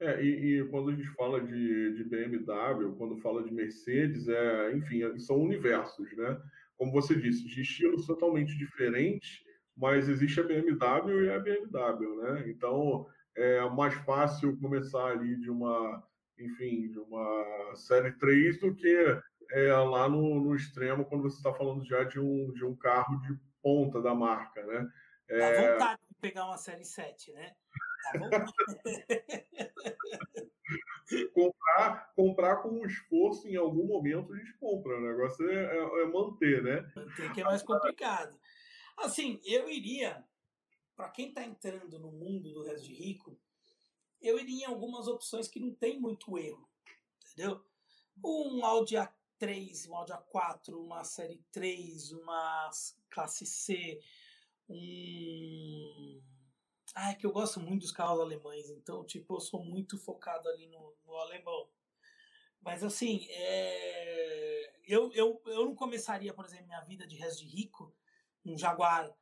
É, 0.00 0.22
e, 0.22 0.60
e, 0.60 0.64
quando 0.68 0.90
a 0.90 0.94
gente 0.94 1.08
fala 1.14 1.40
de, 1.40 1.94
de 1.94 2.04
BMW, 2.04 2.94
quando 2.96 3.20
fala 3.20 3.42
de 3.42 3.52
Mercedes, 3.52 4.28
é, 4.28 4.76
enfim, 4.76 5.02
é, 5.02 5.18
são 5.18 5.36
universos, 5.36 6.16
né? 6.16 6.40
Como 6.76 6.92
você 6.92 7.16
disse, 7.16 7.44
de 7.44 7.62
estilos 7.62 8.06
totalmente 8.06 8.56
diferentes, 8.56 9.42
mas 9.76 10.08
existe 10.08 10.38
a 10.40 10.44
BMW 10.44 11.24
e 11.24 11.30
a 11.30 11.38
BMW, 11.40 12.22
né? 12.22 12.48
Então 12.48 13.06
é 13.36 13.68
mais 13.70 13.94
fácil 14.04 14.58
começar 14.58 15.06
ali 15.06 15.36
de 15.40 15.50
uma, 15.50 16.02
enfim, 16.38 16.90
de 16.90 16.98
uma 16.98 17.74
série 17.74 18.12
3 18.12 18.60
do 18.60 18.74
que 18.74 19.20
é, 19.50 19.72
lá 19.72 20.08
no, 20.08 20.40
no 20.40 20.54
extremo 20.54 21.04
quando 21.04 21.22
você 21.22 21.36
está 21.36 21.52
falando 21.54 21.84
já 21.84 22.04
de 22.04 22.20
um, 22.20 22.52
de 22.52 22.64
um 22.64 22.74
carro 22.76 23.20
de 23.20 23.38
ponta 23.62 24.00
da 24.00 24.14
marca, 24.14 24.64
né? 24.64 24.88
É... 25.28 25.38
Dá 25.38 25.72
vontade 25.72 26.00
de 26.08 26.14
pegar 26.20 26.46
uma 26.46 26.58
série 26.58 26.84
7, 26.84 27.32
né? 27.32 27.54
comprar, 31.34 32.12
comprar 32.14 32.62
com 32.62 32.68
um 32.68 32.86
esforço 32.86 33.48
em 33.48 33.56
algum 33.56 33.86
momento 33.86 34.32
a 34.32 34.36
gente 34.36 34.52
compra. 34.54 34.96
O 34.96 35.00
negócio 35.00 35.48
é, 35.48 35.76
é, 35.76 36.02
é 36.02 36.06
manter, 36.06 36.62
né? 36.62 36.92
Manter 36.94 37.32
que 37.32 37.40
é 37.40 37.44
mais 37.44 37.62
complicado. 37.62 38.38
Assim, 38.96 39.40
eu 39.44 39.68
iria, 39.68 40.24
para 40.96 41.08
quem 41.10 41.28
está 41.28 41.44
entrando 41.44 41.98
no 41.98 42.10
mundo 42.10 42.52
do 42.52 42.64
resto 42.64 42.86
de 42.86 42.94
rico, 42.94 43.38
eu 44.20 44.38
iria 44.38 44.64
em 44.64 44.68
algumas 44.68 45.06
opções 45.06 45.48
que 45.48 45.60
não 45.60 45.72
tem 45.72 46.00
muito 46.00 46.36
erro, 46.36 46.68
entendeu? 47.22 47.64
Um 48.24 48.64
Audi 48.64 48.96
A3, 48.96 49.88
um 49.88 49.94
Audi 49.94 50.12
A4, 50.12 50.74
uma 50.74 51.04
série 51.04 51.40
3, 51.52 52.12
uma 52.12 52.70
classe 53.08 53.46
C, 53.46 54.00
um 54.68 56.22
ah, 56.94 57.10
é 57.10 57.14
que 57.14 57.26
eu 57.26 57.32
gosto 57.32 57.60
muito 57.60 57.82
dos 57.82 57.92
carros 57.92 58.20
alemães, 58.20 58.70
então, 58.70 59.04
tipo, 59.04 59.36
eu 59.36 59.40
sou 59.40 59.64
muito 59.64 59.96
focado 59.98 60.48
ali 60.48 60.66
no, 60.66 60.96
no 61.06 61.16
alemão. 61.16 61.68
Mas, 62.60 62.82
assim, 62.82 63.26
é... 63.30 64.72
eu, 64.86 65.12
eu, 65.12 65.40
eu 65.46 65.64
não 65.64 65.74
começaria, 65.74 66.34
por 66.34 66.44
exemplo, 66.44 66.66
minha 66.66 66.80
vida 66.80 67.06
de 67.06 67.16
resto 67.16 67.44
de 67.44 67.46
rico 67.46 67.94
num 68.44 68.58
Jaguar, 68.58 69.12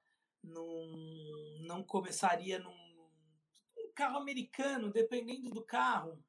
num, 0.43 1.59
não 1.67 1.83
começaria 1.83 2.59
num 2.59 2.87
um 3.79 3.93
carro 3.95 4.19
americano, 4.19 4.91
dependendo 4.91 5.51
do 5.51 5.63
carro. 5.63 6.25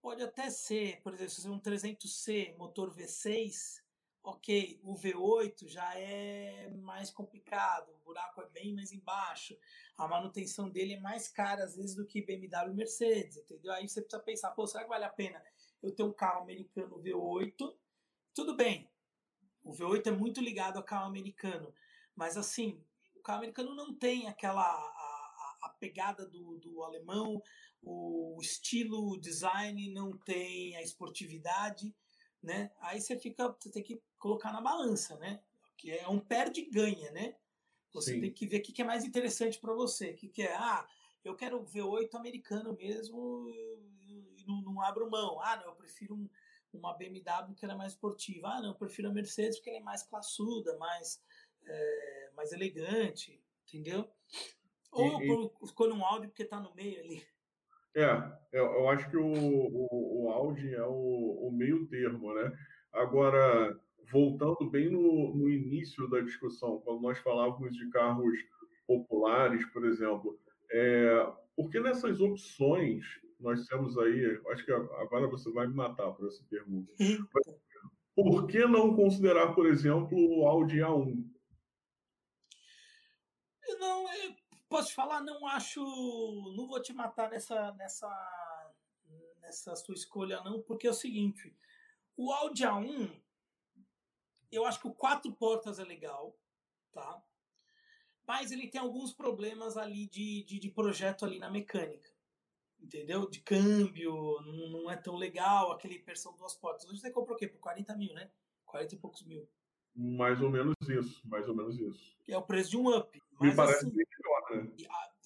Pode 0.00 0.22
até 0.22 0.50
ser, 0.50 1.00
por 1.02 1.14
exemplo, 1.14 1.30
se 1.30 1.42
você 1.42 1.48
um 1.48 1.60
300C, 1.60 2.56
motor 2.56 2.94
V6, 2.94 3.82
ok, 4.22 4.80
o 4.82 4.94
V8 4.94 5.68
já 5.68 5.98
é 5.98 6.68
mais 6.82 7.10
complicado, 7.10 7.90
o 7.90 8.04
buraco 8.04 8.42
é 8.42 8.48
bem 8.48 8.74
mais 8.74 8.92
embaixo, 8.92 9.56
a 9.96 10.06
manutenção 10.06 10.68
dele 10.68 10.94
é 10.94 11.00
mais 11.00 11.28
cara 11.28 11.64
às 11.64 11.76
vezes 11.76 11.94
do 11.94 12.06
que 12.06 12.22
BMW 12.22 12.74
Mercedes, 12.74 13.36
entendeu? 13.36 13.72
Aí 13.72 13.88
você 13.88 14.00
precisa 14.00 14.22
pensar, 14.22 14.50
pô, 14.50 14.66
será 14.66 14.84
que 14.84 14.90
vale 14.90 15.04
a 15.04 15.10
pena 15.10 15.42
eu 15.82 15.94
ter 15.94 16.02
um 16.02 16.12
carro 16.12 16.42
americano 16.42 17.00
V8? 17.00 17.74
Tudo 18.34 18.54
bem, 18.54 18.90
o 19.64 19.72
V8 19.72 20.06
é 20.06 20.10
muito 20.10 20.40
ligado 20.40 20.76
ao 20.76 20.84
carro 20.84 21.06
americano, 21.06 21.74
mas 22.14 22.36
assim, 22.36 22.82
o 23.16 23.20
carro 23.20 23.38
americano 23.38 23.74
não 23.74 23.94
tem 23.94 24.28
aquela 24.28 24.62
a, 24.62 25.58
a 25.62 25.68
pegada 25.80 26.26
do, 26.26 26.56
do 26.58 26.82
alemão, 26.82 27.42
o 27.82 28.38
estilo, 28.40 29.12
o 29.12 29.20
design 29.20 29.90
não 29.92 30.16
tem 30.16 30.76
a 30.76 30.82
esportividade, 30.82 31.94
né? 32.42 32.70
Aí 32.80 33.00
você 33.00 33.18
fica, 33.18 33.48
você 33.48 33.70
tem 33.70 33.82
que 33.82 34.00
colocar 34.18 34.52
na 34.52 34.60
balança, 34.60 35.16
né? 35.16 35.40
Que 35.76 35.92
é 35.92 36.08
um 36.08 36.18
perde-ganha, 36.18 37.10
né? 37.12 37.36
Você 37.92 38.14
Sim. 38.14 38.20
tem 38.20 38.32
que 38.32 38.46
ver 38.46 38.58
o 38.58 38.62
que 38.62 38.82
é 38.82 38.84
mais 38.84 39.04
interessante 39.04 39.58
para 39.58 39.72
você. 39.72 40.10
O 40.10 40.16
que, 40.16 40.42
é? 40.42 40.54
Ah, 40.54 40.86
eu 41.24 41.34
quero 41.34 41.62
ver 41.64 41.82
oito 41.82 42.16
americano 42.16 42.76
mesmo 42.76 43.48
e 43.48 44.44
não, 44.46 44.60
não 44.62 44.82
abro 44.82 45.10
mão. 45.10 45.40
Ah, 45.40 45.56
não, 45.56 45.66
eu 45.66 45.74
prefiro 45.74 46.14
um, 46.14 46.28
uma 46.72 46.94
BMW 46.94 47.54
que 47.54 47.64
ela 47.64 47.74
é 47.74 47.76
mais 47.76 47.92
esportiva. 47.92 48.48
Ah, 48.48 48.60
não, 48.60 48.70
eu 48.70 48.74
prefiro 48.74 49.08
a 49.08 49.12
Mercedes 49.12 49.56
porque 49.56 49.70
ela 49.70 49.78
é 49.78 49.82
mais 49.82 50.02
classuda, 50.02 50.76
mais, 50.76 51.22
é, 51.64 52.30
mais 52.34 52.52
elegante, 52.52 53.42
entendeu? 53.66 54.08
Ou 54.92 55.22
e, 55.22 55.26
por, 55.26 55.52
escolhe 55.62 55.92
um 55.92 56.04
Audi 56.04 56.28
porque 56.28 56.42
está 56.42 56.60
no 56.60 56.74
meio 56.74 57.00
ali. 57.00 57.26
É, 57.94 58.10
eu, 58.52 58.64
eu 58.64 58.88
acho 58.90 59.08
que 59.10 59.16
o, 59.16 59.26
o, 59.26 60.26
o 60.26 60.30
Audi 60.30 60.74
é 60.74 60.84
o, 60.84 61.48
o 61.48 61.50
meio 61.50 61.86
termo, 61.88 62.34
né? 62.34 62.52
Agora, 62.92 63.78
voltando 64.10 64.70
bem 64.70 64.90
no, 64.90 65.34
no 65.34 65.48
início 65.48 66.08
da 66.08 66.20
discussão, 66.20 66.80
quando 66.80 67.02
nós 67.02 67.18
falávamos 67.18 67.76
de 67.76 67.88
carros 67.90 68.38
populares, 68.86 69.64
por 69.66 69.84
exemplo, 69.84 70.38
é, 70.70 71.32
porque 71.56 71.80
nessas 71.80 72.20
opções 72.20 73.04
nós 73.38 73.66
temos 73.66 73.96
aí, 73.98 74.40
acho 74.50 74.64
que 74.64 74.72
agora 74.72 75.28
você 75.28 75.50
vai 75.52 75.66
me 75.66 75.74
matar 75.74 76.10
por 76.12 76.26
essa 76.26 76.42
pergunta. 76.50 76.92
por 78.14 78.46
que 78.46 78.66
não 78.66 78.96
considerar, 78.96 79.54
por 79.54 79.66
exemplo, 79.66 80.18
o 80.18 80.46
Audi 80.46 80.78
A1? 80.78 81.24
Não, 83.78 84.08
Posso 84.68 84.88
te 84.88 84.94
falar? 84.94 85.22
Não 85.22 85.46
acho. 85.46 85.80
Não 86.56 86.66
vou 86.66 86.80
te 86.80 86.92
matar 86.92 87.30
nessa, 87.30 87.72
nessa, 87.72 88.08
nessa 89.40 89.74
sua 89.76 89.94
escolha, 89.94 90.42
não, 90.42 90.60
porque 90.62 90.86
é 90.86 90.90
o 90.90 90.94
seguinte: 90.94 91.56
o 92.16 92.30
Audi 92.32 92.64
A1, 92.64 93.10
eu 94.50 94.64
acho 94.64 94.80
que 94.80 94.88
o 94.88 94.94
quatro 94.94 95.32
portas 95.32 95.78
é 95.78 95.84
legal, 95.84 96.36
tá? 96.92 97.22
Mas 98.26 98.50
ele 98.50 98.68
tem 98.68 98.80
alguns 98.80 99.12
problemas 99.12 99.76
ali 99.76 100.06
de, 100.06 100.44
de, 100.44 100.58
de 100.58 100.70
projeto 100.70 101.24
ali 101.24 101.38
na 101.38 101.50
mecânica. 101.50 102.10
entendeu? 102.80 103.28
De 103.28 103.40
câmbio, 103.40 104.40
não, 104.42 104.68
não 104.82 104.90
é 104.90 104.96
tão 104.96 105.16
legal, 105.16 105.72
aquele 105.72 105.98
versão 105.98 106.36
duas 106.36 106.54
portas. 106.54 106.86
Hoje 106.86 107.00
você 107.00 107.10
comprou 107.10 107.36
o 107.36 107.38
quê? 107.38 107.48
Por 107.48 107.58
40 107.58 107.96
mil, 107.96 108.12
né? 108.14 108.30
40 108.66 108.94
e 108.94 108.98
poucos 108.98 109.24
mil. 109.24 109.48
Mais 109.94 110.40
ou 110.40 110.50
menos 110.50 110.74
isso, 110.88 111.26
mais 111.26 111.48
ou 111.48 111.54
menos 111.54 111.78
isso. 111.78 112.16
É 112.28 112.36
o 112.36 112.42
preço 112.42 112.70
de 112.70 112.76
um 112.76 112.94
up. 112.94 113.22
Me 113.40 113.54
parece 113.54 113.86
assim, 113.86 113.96
melhor, 113.96 114.50
né? 114.50 114.72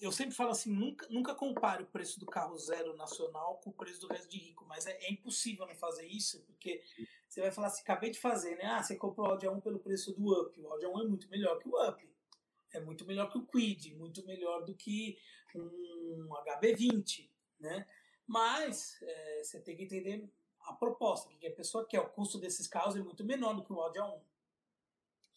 Eu 0.03 0.11
sempre 0.11 0.35
falo 0.35 0.51
assim, 0.51 0.69
nunca, 0.69 1.07
nunca 1.09 1.33
compare 1.33 1.83
o 1.83 1.85
preço 1.87 2.19
do 2.19 2.25
carro 2.25 2.57
zero 2.57 2.93
nacional 2.97 3.61
com 3.63 3.69
o 3.69 3.73
preço 3.73 4.01
do 4.01 4.07
resto 4.07 4.29
de 4.29 4.37
rico, 4.37 4.65
mas 4.67 4.85
é, 4.85 4.91
é 5.01 5.09
impossível 5.09 5.65
não 5.65 5.73
fazer 5.75 6.05
isso, 6.05 6.41
porque 6.41 6.83
você 7.25 7.39
vai 7.39 7.51
falar 7.51 7.67
assim, 7.67 7.81
acabei 7.83 8.11
de 8.11 8.19
fazer, 8.19 8.57
né? 8.57 8.65
Ah, 8.65 8.83
você 8.83 8.97
comprou 8.97 9.27
o 9.27 9.31
Audi 9.31 9.45
A1 9.45 9.61
pelo 9.61 9.79
preço 9.79 10.11
do 10.11 10.41
up. 10.41 10.59
O 10.59 10.67
Audi 10.67 10.85
A1 10.85 11.05
é 11.05 11.07
muito 11.07 11.29
melhor 11.29 11.57
que 11.57 11.69
o 11.69 11.89
up. 11.89 12.13
É 12.73 12.81
muito 12.81 13.05
melhor 13.05 13.31
que 13.31 13.37
o 13.37 13.45
Quid, 13.45 13.95
muito 13.95 14.25
melhor 14.25 14.65
do 14.65 14.75
que 14.75 15.17
um 15.55 16.27
HB20, 16.27 17.29
né? 17.59 17.87
Mas 18.27 18.97
é, 19.01 19.41
você 19.41 19.61
tem 19.61 19.77
que 19.77 19.83
entender 19.83 20.29
a 20.61 20.73
proposta, 20.73 21.33
que 21.39 21.47
a 21.47 21.51
pessoa 21.51 21.85
quer. 21.85 22.01
O 22.01 22.09
custo 22.09 22.37
desses 22.37 22.67
carros 22.67 22.97
é 22.97 23.01
muito 23.01 23.23
menor 23.23 23.53
do 23.53 23.63
que 23.63 23.71
o 23.71 23.79
Audi 23.79 23.99
A1. 23.99 24.19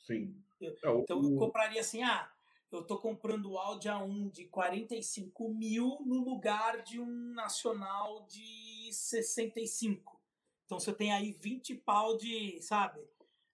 Sim. 0.00 0.42
Eu, 0.60 0.72
é, 0.72 1.00
então 1.00 1.22
eu 1.22 1.38
compraria 1.38 1.80
assim, 1.80 2.02
ah, 2.02 2.32
eu 2.76 2.82
estou 2.82 2.98
comprando 2.98 3.50
o 3.50 3.58
Audi 3.58 3.88
A1 3.88 4.30
de 4.30 4.46
45 4.46 5.48
mil 5.48 5.98
no 6.04 6.22
lugar 6.22 6.82
de 6.82 7.00
um 7.00 7.32
nacional 7.32 8.26
de 8.26 8.90
65. 8.92 10.20
Então 10.64 10.78
você 10.78 10.92
tem 10.92 11.12
aí 11.12 11.32
20 11.32 11.74
pau 11.76 12.16
de, 12.16 12.60
sabe? 12.60 13.00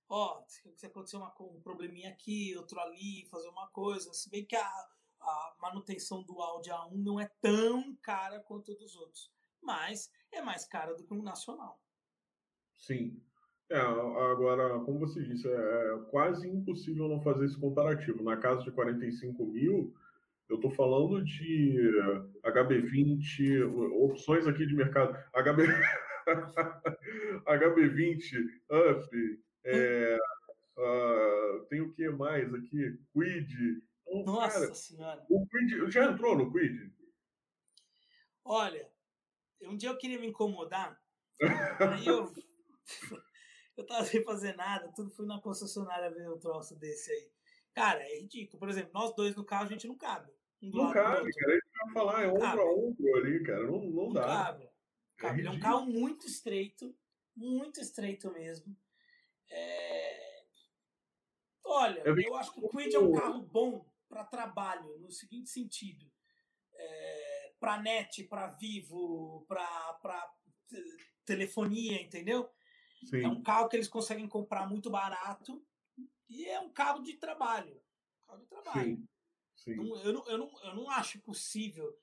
Ó, 0.09 0.43
se 0.47 0.87
acontecer 0.87 1.17
uma, 1.17 1.35
um 1.41 1.61
probleminha 1.61 2.11
aqui, 2.11 2.57
outro 2.57 2.79
ali, 2.81 3.27
fazer 3.27 3.49
uma 3.49 3.69
coisa. 3.69 4.13
Se 4.13 4.29
bem 4.29 4.45
que 4.45 4.57
a, 4.57 4.67
a 5.21 5.57
manutenção 5.61 6.23
do 6.23 6.41
Audi 6.41 6.71
A1 6.71 6.93
não 6.93 7.21
é 7.21 7.31
tão 7.41 7.97
cara 7.97 8.41
quanto 8.41 8.73
a 8.73 8.75
dos 8.75 8.97
outros. 8.97 9.33
Mas 9.61 10.11
é 10.31 10.43
mais 10.43 10.65
cara 10.65 10.95
do 10.95 11.05
que 11.05 11.15
um 11.15 11.23
nacional. 11.23 11.81
Sim. 12.77 13.23
É, 13.73 13.79
agora, 13.79 14.79
como 14.81 14.99
você 14.99 15.23
disse, 15.23 15.49
é, 15.49 15.51
é 15.51 15.99
quase 16.11 16.47
impossível 16.47 17.09
não 17.09 17.23
fazer 17.23 17.47
esse 17.47 17.59
comparativo. 17.59 18.23
Na 18.23 18.37
casa 18.37 18.63
de 18.63 18.71
45 18.71 19.47
mil, 19.47 19.95
eu 20.47 20.57
estou 20.57 20.71
falando 20.73 21.25
de 21.25 21.91
HB20, 22.45 23.65
opções 23.95 24.47
aqui 24.47 24.67
de 24.67 24.75
mercado. 24.75 25.17
HB... 25.33 25.63
HB20, 27.47 28.45
UP, 28.69 29.43
é, 29.65 30.19
uh, 30.77 31.65
tem 31.71 31.81
o 31.81 31.95
que 31.95 32.11
mais 32.11 32.53
aqui? 32.53 32.99
Quid. 33.15 33.83
Então, 34.07 34.35
Nossa 34.35 34.61
cara, 34.61 34.75
Senhora! 34.75 35.25
O 35.31 35.47
Quid, 35.47 35.91
já 35.91 36.13
entrou 36.13 36.37
no 36.37 36.53
Quid? 36.53 36.93
Olha, 38.45 38.87
um 39.63 39.79
dia 39.79 39.89
eu 39.89 39.97
queria 39.97 40.21
me 40.21 40.27
incomodar, 40.27 41.01
aí 41.41 42.07
eu 42.07 42.31
eu 43.77 43.87
tava 43.87 44.05
sem 44.05 44.23
fazer 44.23 44.55
nada, 44.57 44.93
tudo 44.95 45.11
fui 45.11 45.27
na 45.27 45.41
concessionária 45.41 46.11
ver 46.11 46.31
um 46.31 46.39
troço 46.39 46.77
desse 46.77 47.11
aí. 47.11 47.31
Cara, 47.75 48.03
é 48.03 48.21
ridículo. 48.21 48.59
Por 48.59 48.69
exemplo, 48.69 48.91
nós 48.93 49.15
dois 49.15 49.35
no 49.35 49.45
carro 49.45 49.65
a 49.65 49.69
gente 49.69 49.89
não 49.89 49.97
cabe. 49.97 50.31
Um 50.63 50.71
não 50.71 50.93
cabe, 50.93 51.33
cara. 51.33 51.61
Que 51.61 51.89
eu 51.89 51.93
falar, 51.93 52.23
é 52.23 52.29
ombro 52.29 52.41
cabe. 52.41 52.61
a 52.61 52.65
ombro 52.65 53.17
ali, 53.17 53.43
cara. 53.43 53.63
Não, 53.63 53.79
não, 53.79 53.91
não 53.91 54.13
dá. 54.13 54.23
Cabe. 54.23 54.71
cabe. 55.17 55.43
É, 55.43 55.47
é 55.47 55.51
um 55.51 55.61
carro 55.61 55.87
muito 55.87 56.27
estreito, 56.27 56.95
muito 57.35 57.81
estreito 57.81 58.31
mesmo. 58.33 58.77
É... 59.51 60.43
Olha, 61.65 62.03
eu, 62.05 62.19
eu 62.19 62.37
acho 62.37 62.53
que 62.53 62.61
o 62.61 62.69
Quid 62.69 62.95
é 62.95 62.99
um 62.99 63.13
carro 63.13 63.41
bom 63.41 63.87
para 64.09 64.25
trabalho, 64.25 64.99
no 64.99 65.11
seguinte 65.11 65.49
sentido. 65.49 66.07
É... 66.75 67.53
Para 67.59 67.81
net, 67.81 68.25
para 68.25 68.49
vivo, 68.49 69.47
para 69.49 70.31
telefonia, 71.25 72.03
entendeu? 72.03 72.51
Sim. 73.05 73.25
É 73.25 73.29
um 73.29 73.43
carro 73.43 73.69
que 73.69 73.77
eles 73.77 73.89
conseguem 73.89 74.29
comprar 74.29 74.69
muito 74.69 74.91
barato 74.91 75.63
e 76.29 76.45
é 76.47 76.61
um 76.61 76.71
carro 76.71 77.03
de 77.03 77.15
trabalho. 77.15 77.81
carro 78.27 78.41
de 78.41 78.47
trabalho. 78.47 78.97
Sim. 78.97 79.09
Sim. 79.57 79.77
Não, 79.77 79.97
eu, 80.03 80.13
não, 80.13 80.29
eu, 80.29 80.39
não, 80.39 80.51
eu 80.65 80.75
não 80.75 80.91
acho 80.91 81.21
possível 81.21 81.97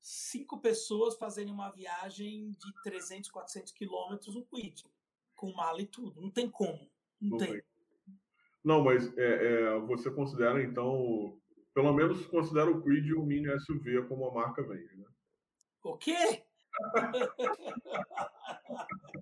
cinco 0.00 0.60
pessoas 0.60 1.16
fazerem 1.16 1.52
uma 1.52 1.70
viagem 1.70 2.52
de 2.52 2.82
300, 2.82 3.30
400 3.30 3.72
quilômetros 3.72 4.34
no 4.34 4.44
Quid, 4.46 4.84
com 5.34 5.52
mala 5.52 5.80
e 5.80 5.86
tudo. 5.86 6.20
Não 6.20 6.30
tem 6.30 6.48
como. 6.48 6.90
Não, 7.20 7.30
não 7.30 7.38
tem. 7.38 7.52
tem. 7.52 7.62
Não, 8.62 8.82
mas 8.82 9.16
é, 9.18 9.22
é, 9.22 9.78
você 9.80 10.10
considera, 10.10 10.62
então, 10.62 11.38
pelo 11.74 11.92
menos 11.92 12.26
considera 12.26 12.70
o 12.70 12.82
Quid 12.82 13.06
e 13.06 13.14
o 13.14 13.22
Mini 13.22 13.48
SUV 13.60 14.06
como 14.08 14.26
a 14.26 14.32
marca 14.32 14.62
vende, 14.62 14.96
né? 14.96 15.06
O 15.82 15.98
quê? 15.98 16.44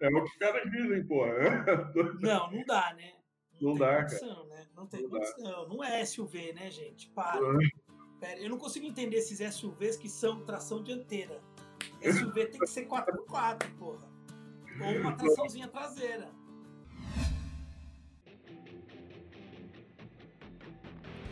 É 0.00 0.08
o 0.08 0.12
que 0.12 0.20
os 0.20 0.36
caras 0.36 0.70
dizem, 0.70 1.06
pô. 1.06 1.24
Não, 2.20 2.50
não 2.50 2.64
dá, 2.64 2.94
né? 2.94 3.12
Não, 3.60 3.70
não 3.70 3.78
dá, 3.78 4.02
condição, 4.02 4.28
cara. 4.28 4.48
Né? 4.48 4.66
Não 4.74 4.86
tem 4.86 5.02
não 5.02 5.10
condição. 5.10 5.68
Dá. 5.68 5.74
Não 5.74 5.84
é 5.84 6.04
SUV, 6.04 6.52
né, 6.52 6.70
gente? 6.70 7.08
Para. 7.10 7.40
Pera, 8.20 8.40
eu 8.40 8.48
não 8.48 8.58
consigo 8.58 8.86
entender 8.86 9.16
esses 9.16 9.54
SUVs 9.54 9.96
que 9.96 10.08
são 10.08 10.44
tração 10.44 10.82
dianteira. 10.82 11.42
SUV 12.02 12.46
tem 12.46 12.60
que 12.60 12.66
ser 12.66 12.86
4x4, 12.86 13.76
porra. 13.78 14.08
Ou 14.80 15.00
uma 15.00 15.16
traçãozinha 15.16 15.68
traseira. 15.68 16.30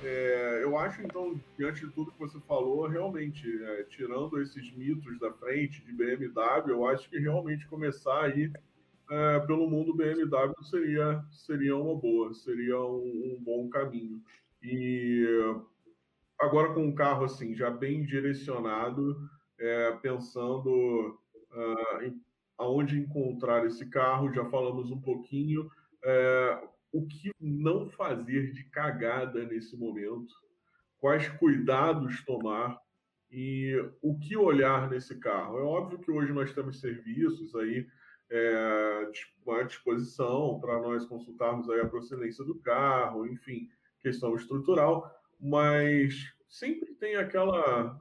É, 0.05 0.61
eu 0.63 0.77
acho, 0.77 1.01
então, 1.03 1.41
diante 1.57 1.87
de 1.87 1.93
tudo 1.93 2.13
que 2.13 2.19
você 2.19 2.39
falou, 2.41 2.87
realmente, 2.87 3.43
é, 3.65 3.85
tirando 3.85 4.41
esses 4.41 4.71
mitos 4.77 5.19
da 5.19 5.33
frente 5.33 5.83
de 5.83 5.93
BMW, 5.93 6.71
eu 6.71 6.87
acho 6.87 7.09
que 7.09 7.19
realmente 7.19 7.67
começar 7.67 8.25
aí 8.25 8.53
é, 9.11 9.41
pelo 9.41 9.69
mundo 9.69 9.97
BMW 9.97 10.63
seria, 10.63 11.25
seria 11.31 11.77
uma 11.77 11.95
boa, 11.95 12.35
seria 12.35 12.79
um, 12.81 13.37
um 13.37 13.43
bom 13.43 13.69
caminho. 13.71 14.23
E 14.63 15.27
agora 16.39 16.75
com 16.75 16.85
um 16.85 16.95
carro 16.95 17.25
assim, 17.25 17.55
já 17.55 17.71
bem 17.71 18.05
direcionado, 18.05 19.17
é, 19.59 19.93
pensando 20.03 21.19
em 22.03 22.21
aonde 22.59 22.99
encontrar 22.99 23.67
esse 23.67 23.87
carro, 23.87 24.33
já 24.33 24.45
falamos 24.47 24.91
um 24.91 25.01
pouquinho. 25.01 25.71
É, 26.05 26.69
o 26.95 27.05
que 27.09 27.33
não 27.41 27.91
fazer 27.91 28.53
de 28.53 28.63
cagada 28.71 29.45
nesse 29.45 29.77
momento, 29.77 30.33
quais 30.99 31.29
cuidados 31.29 32.25
tomar 32.25 32.79
e 33.29 33.75
o 34.01 34.17
que 34.17 34.37
olhar 34.37 34.89
nesse 34.89 35.19
carro. 35.19 35.59
É 35.59 35.63
óbvio 35.63 35.99
que 35.99 36.13
hoje 36.13 36.33
nós 36.33 36.55
temos 36.55 36.79
serviços 36.79 37.53
aí 37.57 37.85
é, 38.31 39.11
à 39.49 39.63
disposição 39.65 40.61
para 40.61 40.81
nós 40.81 41.05
consultarmos 41.05 41.69
aí 41.69 41.81
a 41.81 41.89
procedência 41.89 42.45
do 42.45 42.61
carro, 42.61 43.27
enfim, 43.27 43.69
questão 44.01 44.37
estrutural, 44.37 45.11
mas 45.41 46.33
sempre 46.49 46.95
tem 46.95 47.17
aquela, 47.17 48.01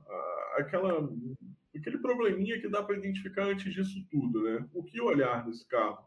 aquela 0.56 1.10
aquele 1.76 1.98
probleminha 1.98 2.62
que 2.62 2.70
dá 2.70 2.84
para 2.84 2.96
identificar 2.96 3.46
antes 3.46 3.74
disso 3.74 4.06
tudo, 4.12 4.44
né? 4.44 4.70
O 4.72 4.84
que 4.84 5.02
olhar 5.02 5.48
nesse 5.48 5.68
carro? 5.68 6.06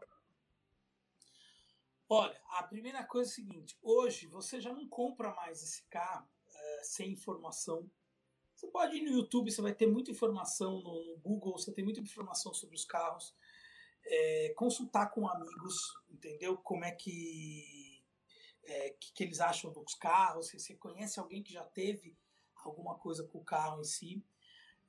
Olha, 2.09 2.39
a 2.51 2.63
primeira 2.63 3.03
coisa 3.03 3.29
é 3.29 3.31
a 3.31 3.35
seguinte: 3.35 3.77
hoje 3.81 4.27
você 4.27 4.61
já 4.61 4.71
não 4.71 4.87
compra 4.87 5.33
mais 5.35 5.61
esse 5.61 5.83
carro 5.89 6.27
é, 6.47 6.83
sem 6.83 7.11
informação. 7.11 7.89
Você 8.55 8.67
pode 8.67 8.97
ir 8.97 9.01
no 9.01 9.11
YouTube, 9.11 9.51
você 9.51 9.61
vai 9.61 9.73
ter 9.73 9.85
muita 9.85 10.09
informação, 10.09 10.81
no 10.81 11.17
Google, 11.17 11.57
você 11.57 11.71
tem 11.71 11.83
muita 11.83 11.99
informação 11.99 12.53
sobre 12.53 12.75
os 12.75 12.85
carros. 12.85 13.35
É, 14.09 14.53
consultar 14.55 15.07
com 15.07 15.27
amigos, 15.27 15.75
entendeu? 16.09 16.57
Como 16.57 16.85
é 16.85 16.91
que, 16.91 18.01
é, 18.63 18.91
que, 18.91 19.11
que, 19.11 19.23
eles 19.23 19.41
acham 19.41 19.69
dos 19.71 19.93
carros, 19.95 20.47
se 20.47 20.57
você 20.57 20.75
conhece 20.75 21.19
alguém 21.19 21.43
que 21.43 21.51
já 21.51 21.65
teve 21.65 22.17
alguma 22.63 22.97
coisa 22.97 23.25
com 23.25 23.39
o 23.39 23.43
carro 23.43 23.81
em 23.81 23.83
si. 23.83 24.23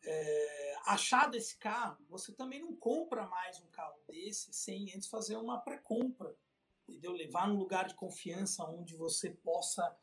É, 0.05 0.77
achado 0.85 1.37
esse 1.37 1.59
carro, 1.59 1.99
você 2.09 2.33
também 2.33 2.61
não 2.61 2.77
compra 2.77 3.27
mais 3.27 3.61
um 3.61 3.67
carro 3.71 3.99
desse 4.07 4.53
sem 4.53 4.95
antes 4.95 5.09
fazer 5.09 5.37
uma 5.37 5.59
pré-compra 5.59 6.33
entendeu? 6.89 7.13
Levar 7.13 7.49
num 7.49 7.59
lugar 7.59 7.87
de 7.87 7.95
confiança 7.95 8.65
onde 8.65 8.97
você 8.97 9.31
possa, 9.31 9.97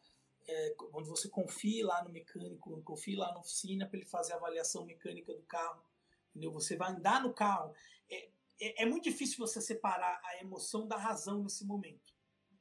é, 0.48 0.76
onde 0.94 1.10
você 1.10 1.28
confie 1.28 1.82
lá 1.82 2.04
no 2.04 2.12
mecânico, 2.12 2.82
confie 2.84 3.16
lá 3.16 3.32
na 3.34 3.40
oficina 3.40 3.88
para 3.88 3.98
ele 3.98 4.06
fazer 4.06 4.34
a 4.34 4.38
avaliação 4.38 4.86
mecânica 4.86 5.34
do 5.34 5.44
carro, 5.44 5.84
entendeu? 6.30 6.52
Você 6.52 6.76
vai 6.76 6.92
andar 6.92 7.22
no 7.22 7.34
carro. 7.34 7.74
É, 8.10 8.30
é, 8.60 8.84
é 8.84 8.86
muito 8.86 9.04
difícil 9.06 9.38
você 9.40 9.60
separar 9.60 10.22
a 10.24 10.40
emoção 10.40 10.88
da 10.88 10.98
razão 10.98 11.44
nesse 11.44 11.66
momento. 11.66 12.14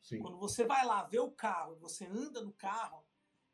Sim. 0.03 0.19
Quando 0.21 0.39
você 0.39 0.65
vai 0.65 0.85
lá 0.85 1.03
ver 1.05 1.21
o 1.21 1.31
carro, 1.31 1.77
você 1.77 2.07
anda 2.07 2.43
no 2.43 2.53
carro, 2.53 3.05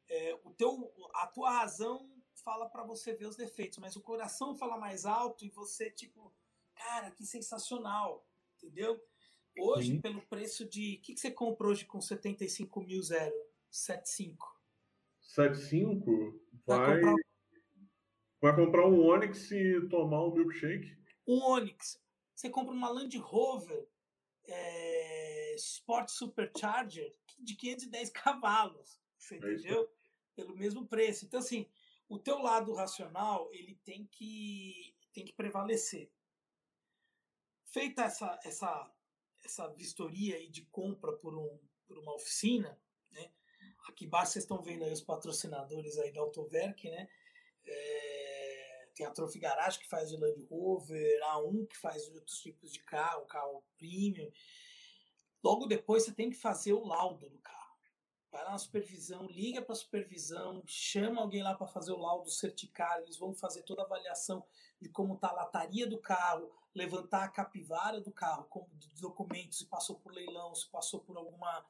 é, 0.08 0.38
o 0.44 0.50
teu, 0.50 0.92
a 1.14 1.26
tua 1.26 1.50
razão 1.50 2.10
fala 2.34 2.68
para 2.68 2.82
você 2.82 3.14
ver 3.14 3.26
os 3.26 3.36
defeitos, 3.36 3.78
mas 3.78 3.96
o 3.96 4.00
coração 4.00 4.56
fala 4.56 4.76
mais 4.78 5.04
alto 5.04 5.44
e 5.44 5.50
você 5.50 5.90
tipo, 5.90 6.32
cara, 6.74 7.10
que 7.10 7.24
sensacional, 7.24 8.26
entendeu? 8.56 9.00
Hoje, 9.58 9.92
Sim. 9.92 10.00
pelo 10.00 10.22
preço 10.22 10.68
de. 10.68 10.96
O 10.96 11.00
que, 11.02 11.14
que 11.14 11.20
você 11.20 11.30
comprou 11.30 11.72
hoje 11.72 11.84
com 11.84 12.00
75 12.00 12.80
mil 12.80 13.02
zero? 13.02 13.34
75. 13.70 14.58
75? 15.20 16.40
Vai. 16.66 16.78
vai 16.78 17.00
comprar... 17.00 17.30
Vai 18.40 18.56
comprar 18.56 18.86
um 18.86 19.04
Onix 19.04 19.50
e 19.50 19.86
tomar 19.88 20.24
um 20.24 20.32
milkshake? 20.34 20.96
Um 21.26 21.42
Onix. 21.42 22.00
Você 22.34 22.48
compra 22.48 22.72
uma 22.72 22.88
Land 22.88 23.18
Rover 23.18 23.86
é, 24.46 25.54
Sport 25.56 26.08
Supercharger 26.08 27.14
de 27.38 27.54
510 27.54 28.10
cavalos. 28.10 29.00
Você 29.18 29.34
é 29.34 29.38
entendeu? 29.38 29.82
Isso. 29.82 29.92
Pelo 30.34 30.56
mesmo 30.56 30.86
preço. 30.86 31.26
Então, 31.26 31.40
assim, 31.40 31.68
o 32.08 32.18
teu 32.18 32.38
lado 32.38 32.72
racional 32.72 33.48
ele 33.52 33.78
tem 33.84 34.06
que, 34.06 34.96
tem 35.12 35.24
que 35.24 35.32
prevalecer. 35.32 36.10
Feita 37.66 38.02
essa, 38.02 38.40
essa, 38.42 38.90
essa 39.50 39.66
vistoria 39.68 40.36
aí 40.36 40.48
de 40.48 40.62
compra 40.66 41.12
por, 41.12 41.36
um, 41.36 41.58
por 41.86 41.98
uma 41.98 42.14
oficina, 42.14 42.78
né? 43.10 43.32
Aqui 43.88 44.04
embaixo 44.04 44.32
vocês 44.32 44.44
estão 44.44 44.62
vendo 44.62 44.84
aí 44.84 44.92
os 44.92 45.00
patrocinadores 45.00 45.98
aí 45.98 46.12
da 46.12 46.20
Autoverk, 46.20 46.88
né? 46.88 47.08
É, 47.66 48.88
tem 48.94 49.04
a 49.04 49.10
Trophy 49.10 49.40
Garage 49.40 49.78
que 49.80 49.88
faz 49.88 50.08
de 50.08 50.16
Land 50.16 50.40
Rover, 50.44 51.20
a 51.24 51.38
1 51.38 51.66
que 51.66 51.76
faz 51.76 52.08
outros 52.08 52.40
tipos 52.40 52.72
de 52.72 52.78
carro, 52.80 53.26
carro 53.26 53.64
premium. 53.76 54.30
Logo 55.42 55.66
depois 55.66 56.04
você 56.04 56.12
tem 56.12 56.30
que 56.30 56.36
fazer 56.36 56.72
o 56.72 56.84
laudo 56.84 57.28
do 57.28 57.38
carro. 57.38 57.58
Vai 58.30 58.44
lá 58.44 58.52
na 58.52 58.58
supervisão, 58.58 59.26
liga 59.26 59.60
para 59.60 59.72
a 59.72 59.76
supervisão, 59.76 60.62
chama 60.64 61.20
alguém 61.20 61.42
lá 61.42 61.54
para 61.54 61.66
fazer 61.66 61.90
o 61.90 61.98
laudo 61.98 62.30
certificado, 62.30 63.02
eles 63.02 63.16
vão 63.16 63.34
fazer 63.34 63.64
toda 63.64 63.82
a 63.82 63.84
avaliação 63.84 64.46
de 64.80 64.88
como 64.88 65.14
está 65.14 65.30
a 65.30 65.32
lataria 65.32 65.84
do 65.84 65.98
carro, 65.98 66.48
levantar 66.74 67.24
a 67.24 67.28
capivara 67.28 68.00
do 68.00 68.12
carro, 68.12 68.48
dos 68.72 69.00
documentos, 69.00 69.58
se 69.58 69.66
passou 69.66 69.96
por 69.96 70.12
leilão, 70.12 70.54
se 70.54 70.68
passou 70.68 71.00
por 71.00 71.16
alguma 71.16 71.66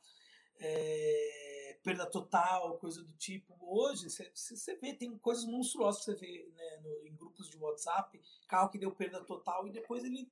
é, 0.59 1.79
perda 1.83 2.07
total, 2.07 2.79
coisa 2.79 3.03
do 3.03 3.13
tipo. 3.15 3.57
Hoje, 3.61 4.11
você 4.11 4.77
vê, 4.77 4.95
tem 4.95 5.17
coisas 5.19 5.45
monstruosas 5.45 6.05
que 6.05 6.13
você 6.13 6.15
vê 6.15 6.53
né, 6.55 6.77
no, 6.83 7.07
em 7.07 7.15
grupos 7.15 7.49
de 7.49 7.57
WhatsApp, 7.57 8.21
carro 8.47 8.69
que 8.69 8.79
deu 8.79 8.93
perda 8.93 9.25
total 9.25 9.67
e 9.67 9.73
depois 9.73 10.05
ele, 10.05 10.31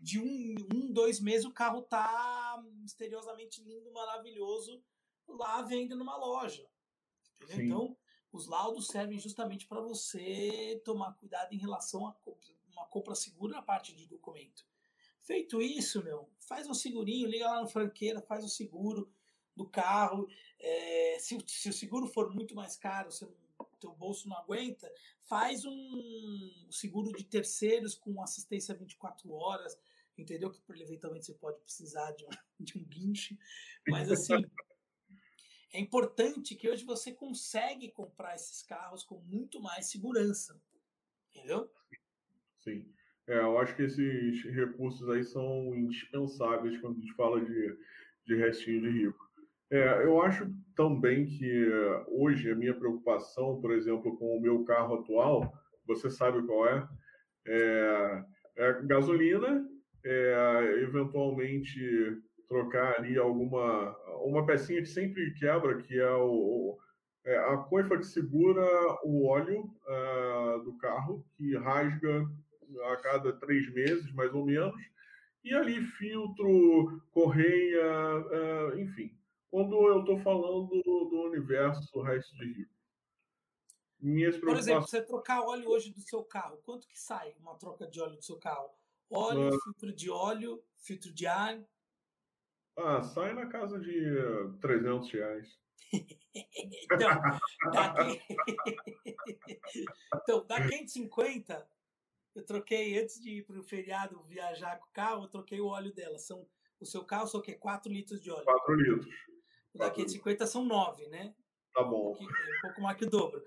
de 0.00 0.20
um, 0.20 0.54
um 0.72 0.92
dois 0.92 1.20
meses, 1.20 1.44
o 1.44 1.52
carro 1.52 1.82
tá 1.82 2.62
misteriosamente 2.76 3.62
lindo, 3.62 3.92
maravilhoso, 3.92 4.82
lá 5.26 5.62
vendo 5.62 5.96
numa 5.96 6.16
loja. 6.16 6.68
Então, 7.50 7.96
os 8.32 8.46
laudos 8.46 8.86
servem 8.86 9.18
justamente 9.18 9.66
para 9.66 9.80
você 9.80 10.80
tomar 10.84 11.14
cuidado 11.14 11.52
em 11.52 11.58
relação 11.58 12.06
a 12.06 12.12
uma 12.74 12.86
compra 12.86 13.14
segura 13.14 13.54
na 13.54 13.62
parte 13.62 13.94
de 13.94 14.06
documento. 14.06 14.66
Feito 15.22 15.62
isso, 15.62 16.04
meu, 16.04 16.28
faz 16.38 16.68
um 16.68 16.74
segurinho, 16.74 17.26
liga 17.26 17.46
lá 17.46 17.62
no 17.62 17.68
franqueira, 17.68 18.20
faz 18.20 18.44
o 18.44 18.48
seguro 18.48 19.10
do 19.56 19.66
carro. 19.66 20.28
É, 20.60 21.18
se, 21.18 21.38
se, 21.46 21.68
o 21.70 21.72
seguro 21.72 22.06
for 22.06 22.34
muito 22.34 22.54
mais 22.54 22.76
caro, 22.76 23.08
o 23.58 23.76
teu 23.78 23.94
bolso 23.94 24.28
não 24.28 24.36
aguenta, 24.36 24.92
faz 25.22 25.64
um 25.64 26.68
seguro 26.70 27.12
de 27.16 27.24
terceiros 27.24 27.94
com 27.94 28.22
assistência 28.22 28.74
24 28.74 29.32
horas, 29.32 29.78
entendeu? 30.16 30.50
Que 30.50 30.60
eventualmente 30.82 31.26
você 31.26 31.34
pode 31.34 31.58
precisar 31.60 32.10
de 32.12 32.24
um, 32.24 32.28
de 32.60 32.78
um 32.78 32.84
guinche, 32.84 33.38
mas 33.88 34.10
assim. 34.10 34.44
é 35.72 35.80
importante 35.80 36.54
que 36.54 36.68
hoje 36.68 36.84
você 36.84 37.12
consegue 37.12 37.90
comprar 37.90 38.34
esses 38.34 38.62
carros 38.62 39.02
com 39.02 39.20
muito 39.20 39.60
mais 39.60 39.86
segurança, 39.86 40.60
entendeu? 41.30 41.70
Sim. 42.64 42.86
É, 43.26 43.38
eu 43.38 43.58
acho 43.58 43.74
que 43.76 43.82
esses 43.82 44.42
recursos 44.44 45.08
aí 45.08 45.22
são 45.22 45.74
indispensáveis 45.74 46.78
quando 46.78 46.96
a 46.96 47.00
gente 47.00 47.14
fala 47.14 47.40
de, 47.40 47.76
de 48.26 48.34
restinho 48.34 48.82
de 48.82 48.90
rico. 48.90 49.24
É, 49.70 50.04
eu 50.04 50.20
acho 50.22 50.50
também 50.76 51.26
que 51.26 51.68
hoje 52.08 52.50
a 52.50 52.54
minha 52.54 52.74
preocupação, 52.74 53.60
por 53.60 53.72
exemplo, 53.72 54.16
com 54.16 54.36
o 54.36 54.40
meu 54.40 54.64
carro 54.64 54.96
atual, 54.96 55.52
você 55.86 56.10
sabe 56.10 56.42
qual 56.46 56.68
é? 56.68 56.88
É, 57.46 58.24
é 58.56 58.82
gasolina, 58.82 59.66
é, 60.04 60.80
eventualmente 60.82 62.22
trocar 62.46 62.98
ali 62.98 63.18
alguma 63.18 63.96
uma 64.22 64.46
pecinha 64.46 64.80
que 64.80 64.88
sempre 64.88 65.32
quebra, 65.34 65.76
que 65.82 65.98
é 65.98 66.14
o, 66.14 66.78
é, 67.24 67.36
a 67.36 67.56
coifa 67.56 67.96
que 67.98 68.06
segura 68.06 68.62
o 69.02 69.26
óleo 69.26 69.64
uh, 69.86 70.62
do 70.64 70.76
carro, 70.78 71.24
que 71.36 71.56
rasga 71.56 72.26
a 72.92 72.96
cada 72.96 73.32
três 73.32 73.72
meses, 73.72 74.12
mais 74.12 74.32
ou 74.34 74.44
menos, 74.44 74.74
e 75.42 75.54
ali 75.54 75.80
filtro, 75.82 77.02
correia, 77.12 78.16
uh, 78.16 78.78
enfim 78.80 79.14
quando 79.54 79.76
eu 79.86 80.00
estou 80.00 80.18
falando 80.18 80.82
do 80.82 81.22
universo 81.28 82.02
resto 82.02 82.36
de 82.38 82.44
Rio. 82.44 82.68
Minhas 84.00 84.36
Por 84.36 84.56
exemplo, 84.56 84.82
você 84.82 85.00
trocar 85.00 85.42
óleo 85.42 85.68
hoje 85.68 85.92
do 85.92 86.00
seu 86.00 86.24
carro, 86.24 86.56
quanto 86.64 86.88
que 86.88 86.98
sai 86.98 87.36
uma 87.38 87.54
troca 87.54 87.86
de 87.86 88.00
óleo 88.00 88.16
do 88.16 88.24
seu 88.24 88.36
carro? 88.36 88.68
Óleo, 89.08 89.54
uh, 89.54 89.62
filtro 89.62 89.94
de 89.94 90.10
óleo, 90.10 90.60
filtro 90.76 91.14
de 91.14 91.28
ar? 91.28 91.62
Ah, 92.76 93.00
sai 93.00 93.32
na 93.32 93.46
casa 93.46 93.78
de 93.78 94.04
300 94.60 95.12
reais. 95.12 95.60
então, 96.34 97.10
daqui... 97.72 98.20
então, 100.16 100.44
da 100.48 100.68
550, 100.68 101.64
eu 102.34 102.44
troquei 102.44 103.00
antes 103.00 103.20
de 103.20 103.38
ir 103.38 103.42
para 103.44 103.58
o 103.58 103.62
feriado 103.62 104.22
viajar 104.24 104.78
com 104.78 104.86
o 104.86 104.92
carro, 104.92 105.24
eu 105.24 105.28
troquei 105.28 105.60
o 105.60 105.66
óleo 105.66 105.92
dela. 105.92 106.18
São, 106.18 106.46
o 106.80 106.86
seu 106.86 107.04
carro 107.04 107.26
só 107.26 107.40
que 107.40 107.54
4 107.54 107.92
litros 107.92 108.20
de 108.20 108.30
óleo. 108.30 108.44
4 108.44 108.74
litros. 108.74 109.14
O 109.72 109.78
da 109.78 109.90
550 109.90 110.46
são 110.46 110.64
9, 110.64 111.08
né? 111.08 111.34
Tá 111.72 111.82
bom. 111.82 112.16
Um, 112.18 112.24
um 112.24 112.60
pouco 112.62 112.80
mais 112.80 112.96
que 112.96 113.04
o 113.04 113.10
dobro. 113.10 113.42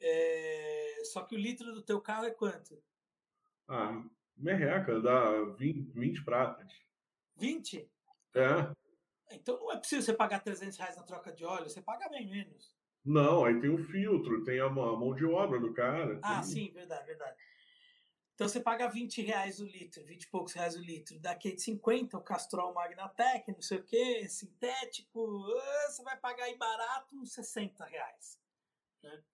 É... 0.00 1.00
Só 1.04 1.22
que 1.22 1.34
o 1.34 1.38
litro 1.38 1.72
do 1.72 1.82
teu 1.82 2.00
carro 2.00 2.26
é 2.26 2.30
quanto? 2.30 2.80
Ah, 3.68 4.04
merreca, 4.36 5.00
dá 5.00 5.42
20, 5.56 5.92
20 5.92 6.24
pratas. 6.24 6.72
20? 7.36 7.90
É. 8.34 8.72
Então 9.32 9.58
não 9.58 9.72
é 9.72 9.76
possível 9.76 10.04
você 10.04 10.12
pagar 10.12 10.40
300 10.40 10.76
reais 10.78 10.96
na 10.96 11.02
troca 11.02 11.32
de 11.32 11.44
óleo, 11.44 11.68
você 11.68 11.82
paga 11.82 12.08
bem 12.08 12.28
menos. 12.28 12.74
Não, 13.04 13.44
aí 13.44 13.60
tem 13.60 13.70
o 13.70 13.78
filtro, 13.78 14.44
tem 14.44 14.60
a 14.60 14.68
mão 14.68 15.14
de 15.14 15.24
obra 15.24 15.60
do 15.60 15.72
cara. 15.72 16.18
Ah, 16.22 16.40
tem... 16.40 16.42
sim, 16.44 16.72
verdade, 16.72 17.06
verdade. 17.06 17.36
Então 18.36 18.46
você 18.46 18.60
paga 18.60 18.86
20 18.86 19.22
reais 19.22 19.60
o 19.60 19.64
litro, 19.64 20.04
20 20.04 20.24
e 20.24 20.28
poucos 20.28 20.52
reais 20.52 20.76
o 20.76 20.80
litro. 20.80 21.18
Daqui 21.18 21.52
de 21.52 21.62
50, 21.62 22.18
o 22.18 22.22
Castrol 22.22 22.74
Magnatec, 22.74 23.50
não 23.50 23.62
sei 23.62 23.78
o 23.78 23.82
que, 23.82 24.28
sintético, 24.28 25.42
ah, 25.58 25.90
você 25.90 26.02
vai 26.02 26.18
pagar 26.18 26.44
aí 26.44 26.54
barato 26.54 27.16
uns 27.16 27.32
60 27.32 27.82
reais. 27.86 28.38
Né? 29.02 29.24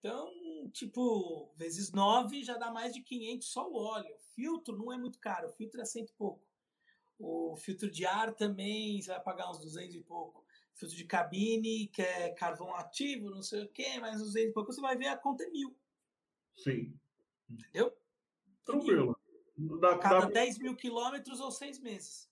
Então, 0.00 0.68
tipo, 0.72 1.54
vezes 1.56 1.92
9 1.92 2.42
já 2.42 2.58
dá 2.58 2.72
mais 2.72 2.92
de 2.92 3.00
500 3.00 3.46
só 3.46 3.70
o 3.70 3.76
óleo. 3.76 4.12
O 4.12 4.18
filtro 4.34 4.76
não 4.76 4.92
é 4.92 4.98
muito 4.98 5.20
caro, 5.20 5.46
o 5.46 5.52
filtro 5.52 5.80
é 5.80 5.84
cento 5.84 6.10
e 6.10 6.14
pouco. 6.14 6.44
O 7.20 7.54
filtro 7.54 7.88
de 7.88 8.04
ar 8.04 8.34
também 8.34 9.00
você 9.00 9.12
vai 9.12 9.22
pagar 9.22 9.52
uns 9.52 9.58
200 9.58 9.94
e 9.94 10.00
pouco. 10.00 10.44
Filtro 10.74 10.96
de 10.96 11.04
cabine, 11.04 11.86
que 11.86 12.02
é 12.02 12.30
carvão 12.30 12.74
ativo, 12.74 13.30
não 13.30 13.42
sei 13.42 13.62
o 13.62 13.68
que, 13.68 14.00
mais 14.00 14.18
200 14.18 14.50
e 14.50 14.52
pouco, 14.52 14.72
você 14.72 14.80
vai 14.80 14.96
ver 14.96 15.06
a 15.06 15.16
conta 15.16 15.44
é 15.44 15.50
mil. 15.50 15.78
Sim. 16.56 16.98
Entendeu? 17.48 17.96
Tranquilo. 18.64 19.16
Dá, 19.80 19.98
Cada 19.98 20.20
dá, 20.20 20.26
10 20.26 20.58
mil 20.58 20.74
quilômetros 20.74 21.40
ou 21.40 21.50
seis 21.50 21.78
meses. 21.78 22.28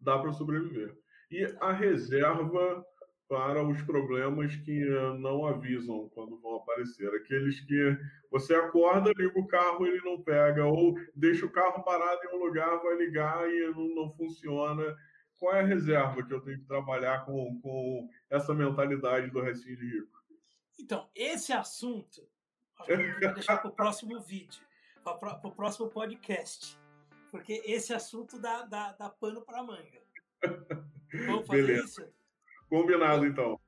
Dá 0.00 0.18
para 0.18 0.32
sobreviver. 0.32 0.96
E 1.30 1.44
a 1.60 1.72
reserva 1.72 2.84
para 3.28 3.64
os 3.64 3.80
problemas 3.82 4.56
que 4.56 4.84
não 5.20 5.46
avisam 5.46 6.08
quando 6.08 6.40
vão 6.40 6.56
aparecer. 6.56 7.08
Aqueles 7.14 7.60
que 7.60 7.96
você 8.28 8.54
acorda, 8.56 9.12
liga 9.16 9.38
o 9.38 9.46
carro, 9.46 9.86
ele 9.86 10.00
não 10.04 10.20
pega, 10.20 10.66
ou 10.66 10.94
deixa 11.14 11.46
o 11.46 11.52
carro 11.52 11.84
parado 11.84 12.20
em 12.24 12.36
um 12.36 12.44
lugar, 12.44 12.82
vai 12.82 12.96
ligar 12.96 13.48
e 13.48 13.70
não, 13.70 13.94
não 13.94 14.10
funciona. 14.16 14.96
Qual 15.38 15.54
é 15.54 15.60
a 15.60 15.66
reserva 15.66 16.26
que 16.26 16.34
eu 16.34 16.40
tenho 16.40 16.58
que 16.58 16.66
trabalhar 16.66 17.24
com, 17.24 17.60
com 17.62 18.08
essa 18.28 18.52
mentalidade 18.52 19.30
do 19.30 19.40
restinho 19.40 19.76
de 19.76 20.00
rico? 20.00 20.20
Então, 20.78 21.08
esse 21.14 21.52
assunto, 21.52 22.28
vai 22.76 23.32
deixar 23.34 23.58
para 23.58 23.70
o 23.70 23.74
próximo 23.74 24.20
vídeo 24.20 24.60
para 25.02 25.40
o 25.44 25.52
próximo 25.52 25.88
podcast. 25.88 26.78
Porque 27.30 27.62
esse 27.64 27.92
assunto 27.92 28.38
dá, 28.38 28.62
dá, 28.64 28.92
dá 28.92 29.08
pano 29.08 29.42
para 29.42 29.62
manga. 29.62 30.02
Vamos 31.26 31.46
fazer 31.46 31.66
Beleza. 31.66 31.84
isso? 31.84 32.08
Combinado, 32.68 33.26
então. 33.26 33.60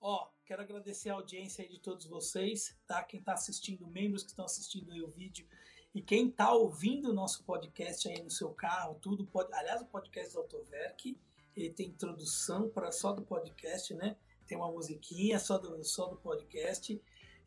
Ó, 0.00 0.28
quero 0.44 0.62
agradecer 0.62 1.10
a 1.10 1.14
audiência 1.14 1.66
de 1.68 1.78
todos 1.78 2.06
vocês, 2.06 2.76
tá? 2.86 3.02
Quem 3.02 3.20
está 3.20 3.32
assistindo, 3.32 3.86
membros 3.86 4.22
que 4.22 4.30
estão 4.30 4.44
assistindo 4.44 4.92
aí 4.92 5.02
o 5.02 5.08
vídeo. 5.08 5.46
E 5.94 6.00
quem 6.00 6.28
está 6.28 6.52
ouvindo 6.52 7.10
o 7.10 7.14
nosso 7.14 7.44
podcast 7.44 8.08
aí 8.08 8.22
no 8.22 8.30
seu 8.30 8.50
carro, 8.50 8.98
tudo 9.00 9.26
pode. 9.26 9.52
Aliás, 9.52 9.82
o 9.82 9.86
podcast 9.86 10.32
do 10.32 10.40
Autoverk, 10.40 11.18
ele 11.54 11.70
tem 11.70 11.88
introdução 11.88 12.68
para 12.68 12.90
só 12.90 13.12
do 13.12 13.22
podcast, 13.22 13.94
né? 13.94 14.16
Tem 14.46 14.56
uma 14.56 14.70
musiquinha 14.70 15.38
só 15.38 15.58
do, 15.58 15.84
só 15.84 16.06
do 16.06 16.16
podcast. 16.16 17.00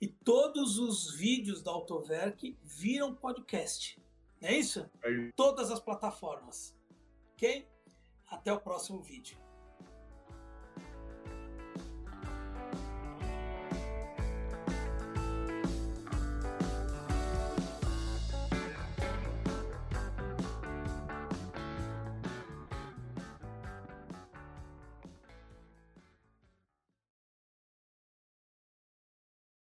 E 0.06 0.08
todos 0.08 0.78
os 0.78 1.16
vídeos 1.16 1.64
da 1.64 1.72
Autoverk 1.72 2.56
viram 2.62 3.16
podcast. 3.16 4.00
É 4.40 4.56
isso? 4.56 4.88
É 5.04 5.10
isso. 5.10 5.34
Todas 5.36 5.72
as 5.72 5.80
plataformas. 5.80 6.78
Ok? 7.34 7.68
Até 8.28 8.54
o 8.54 8.62
próximo 8.62 9.02
vídeo. 9.02 9.36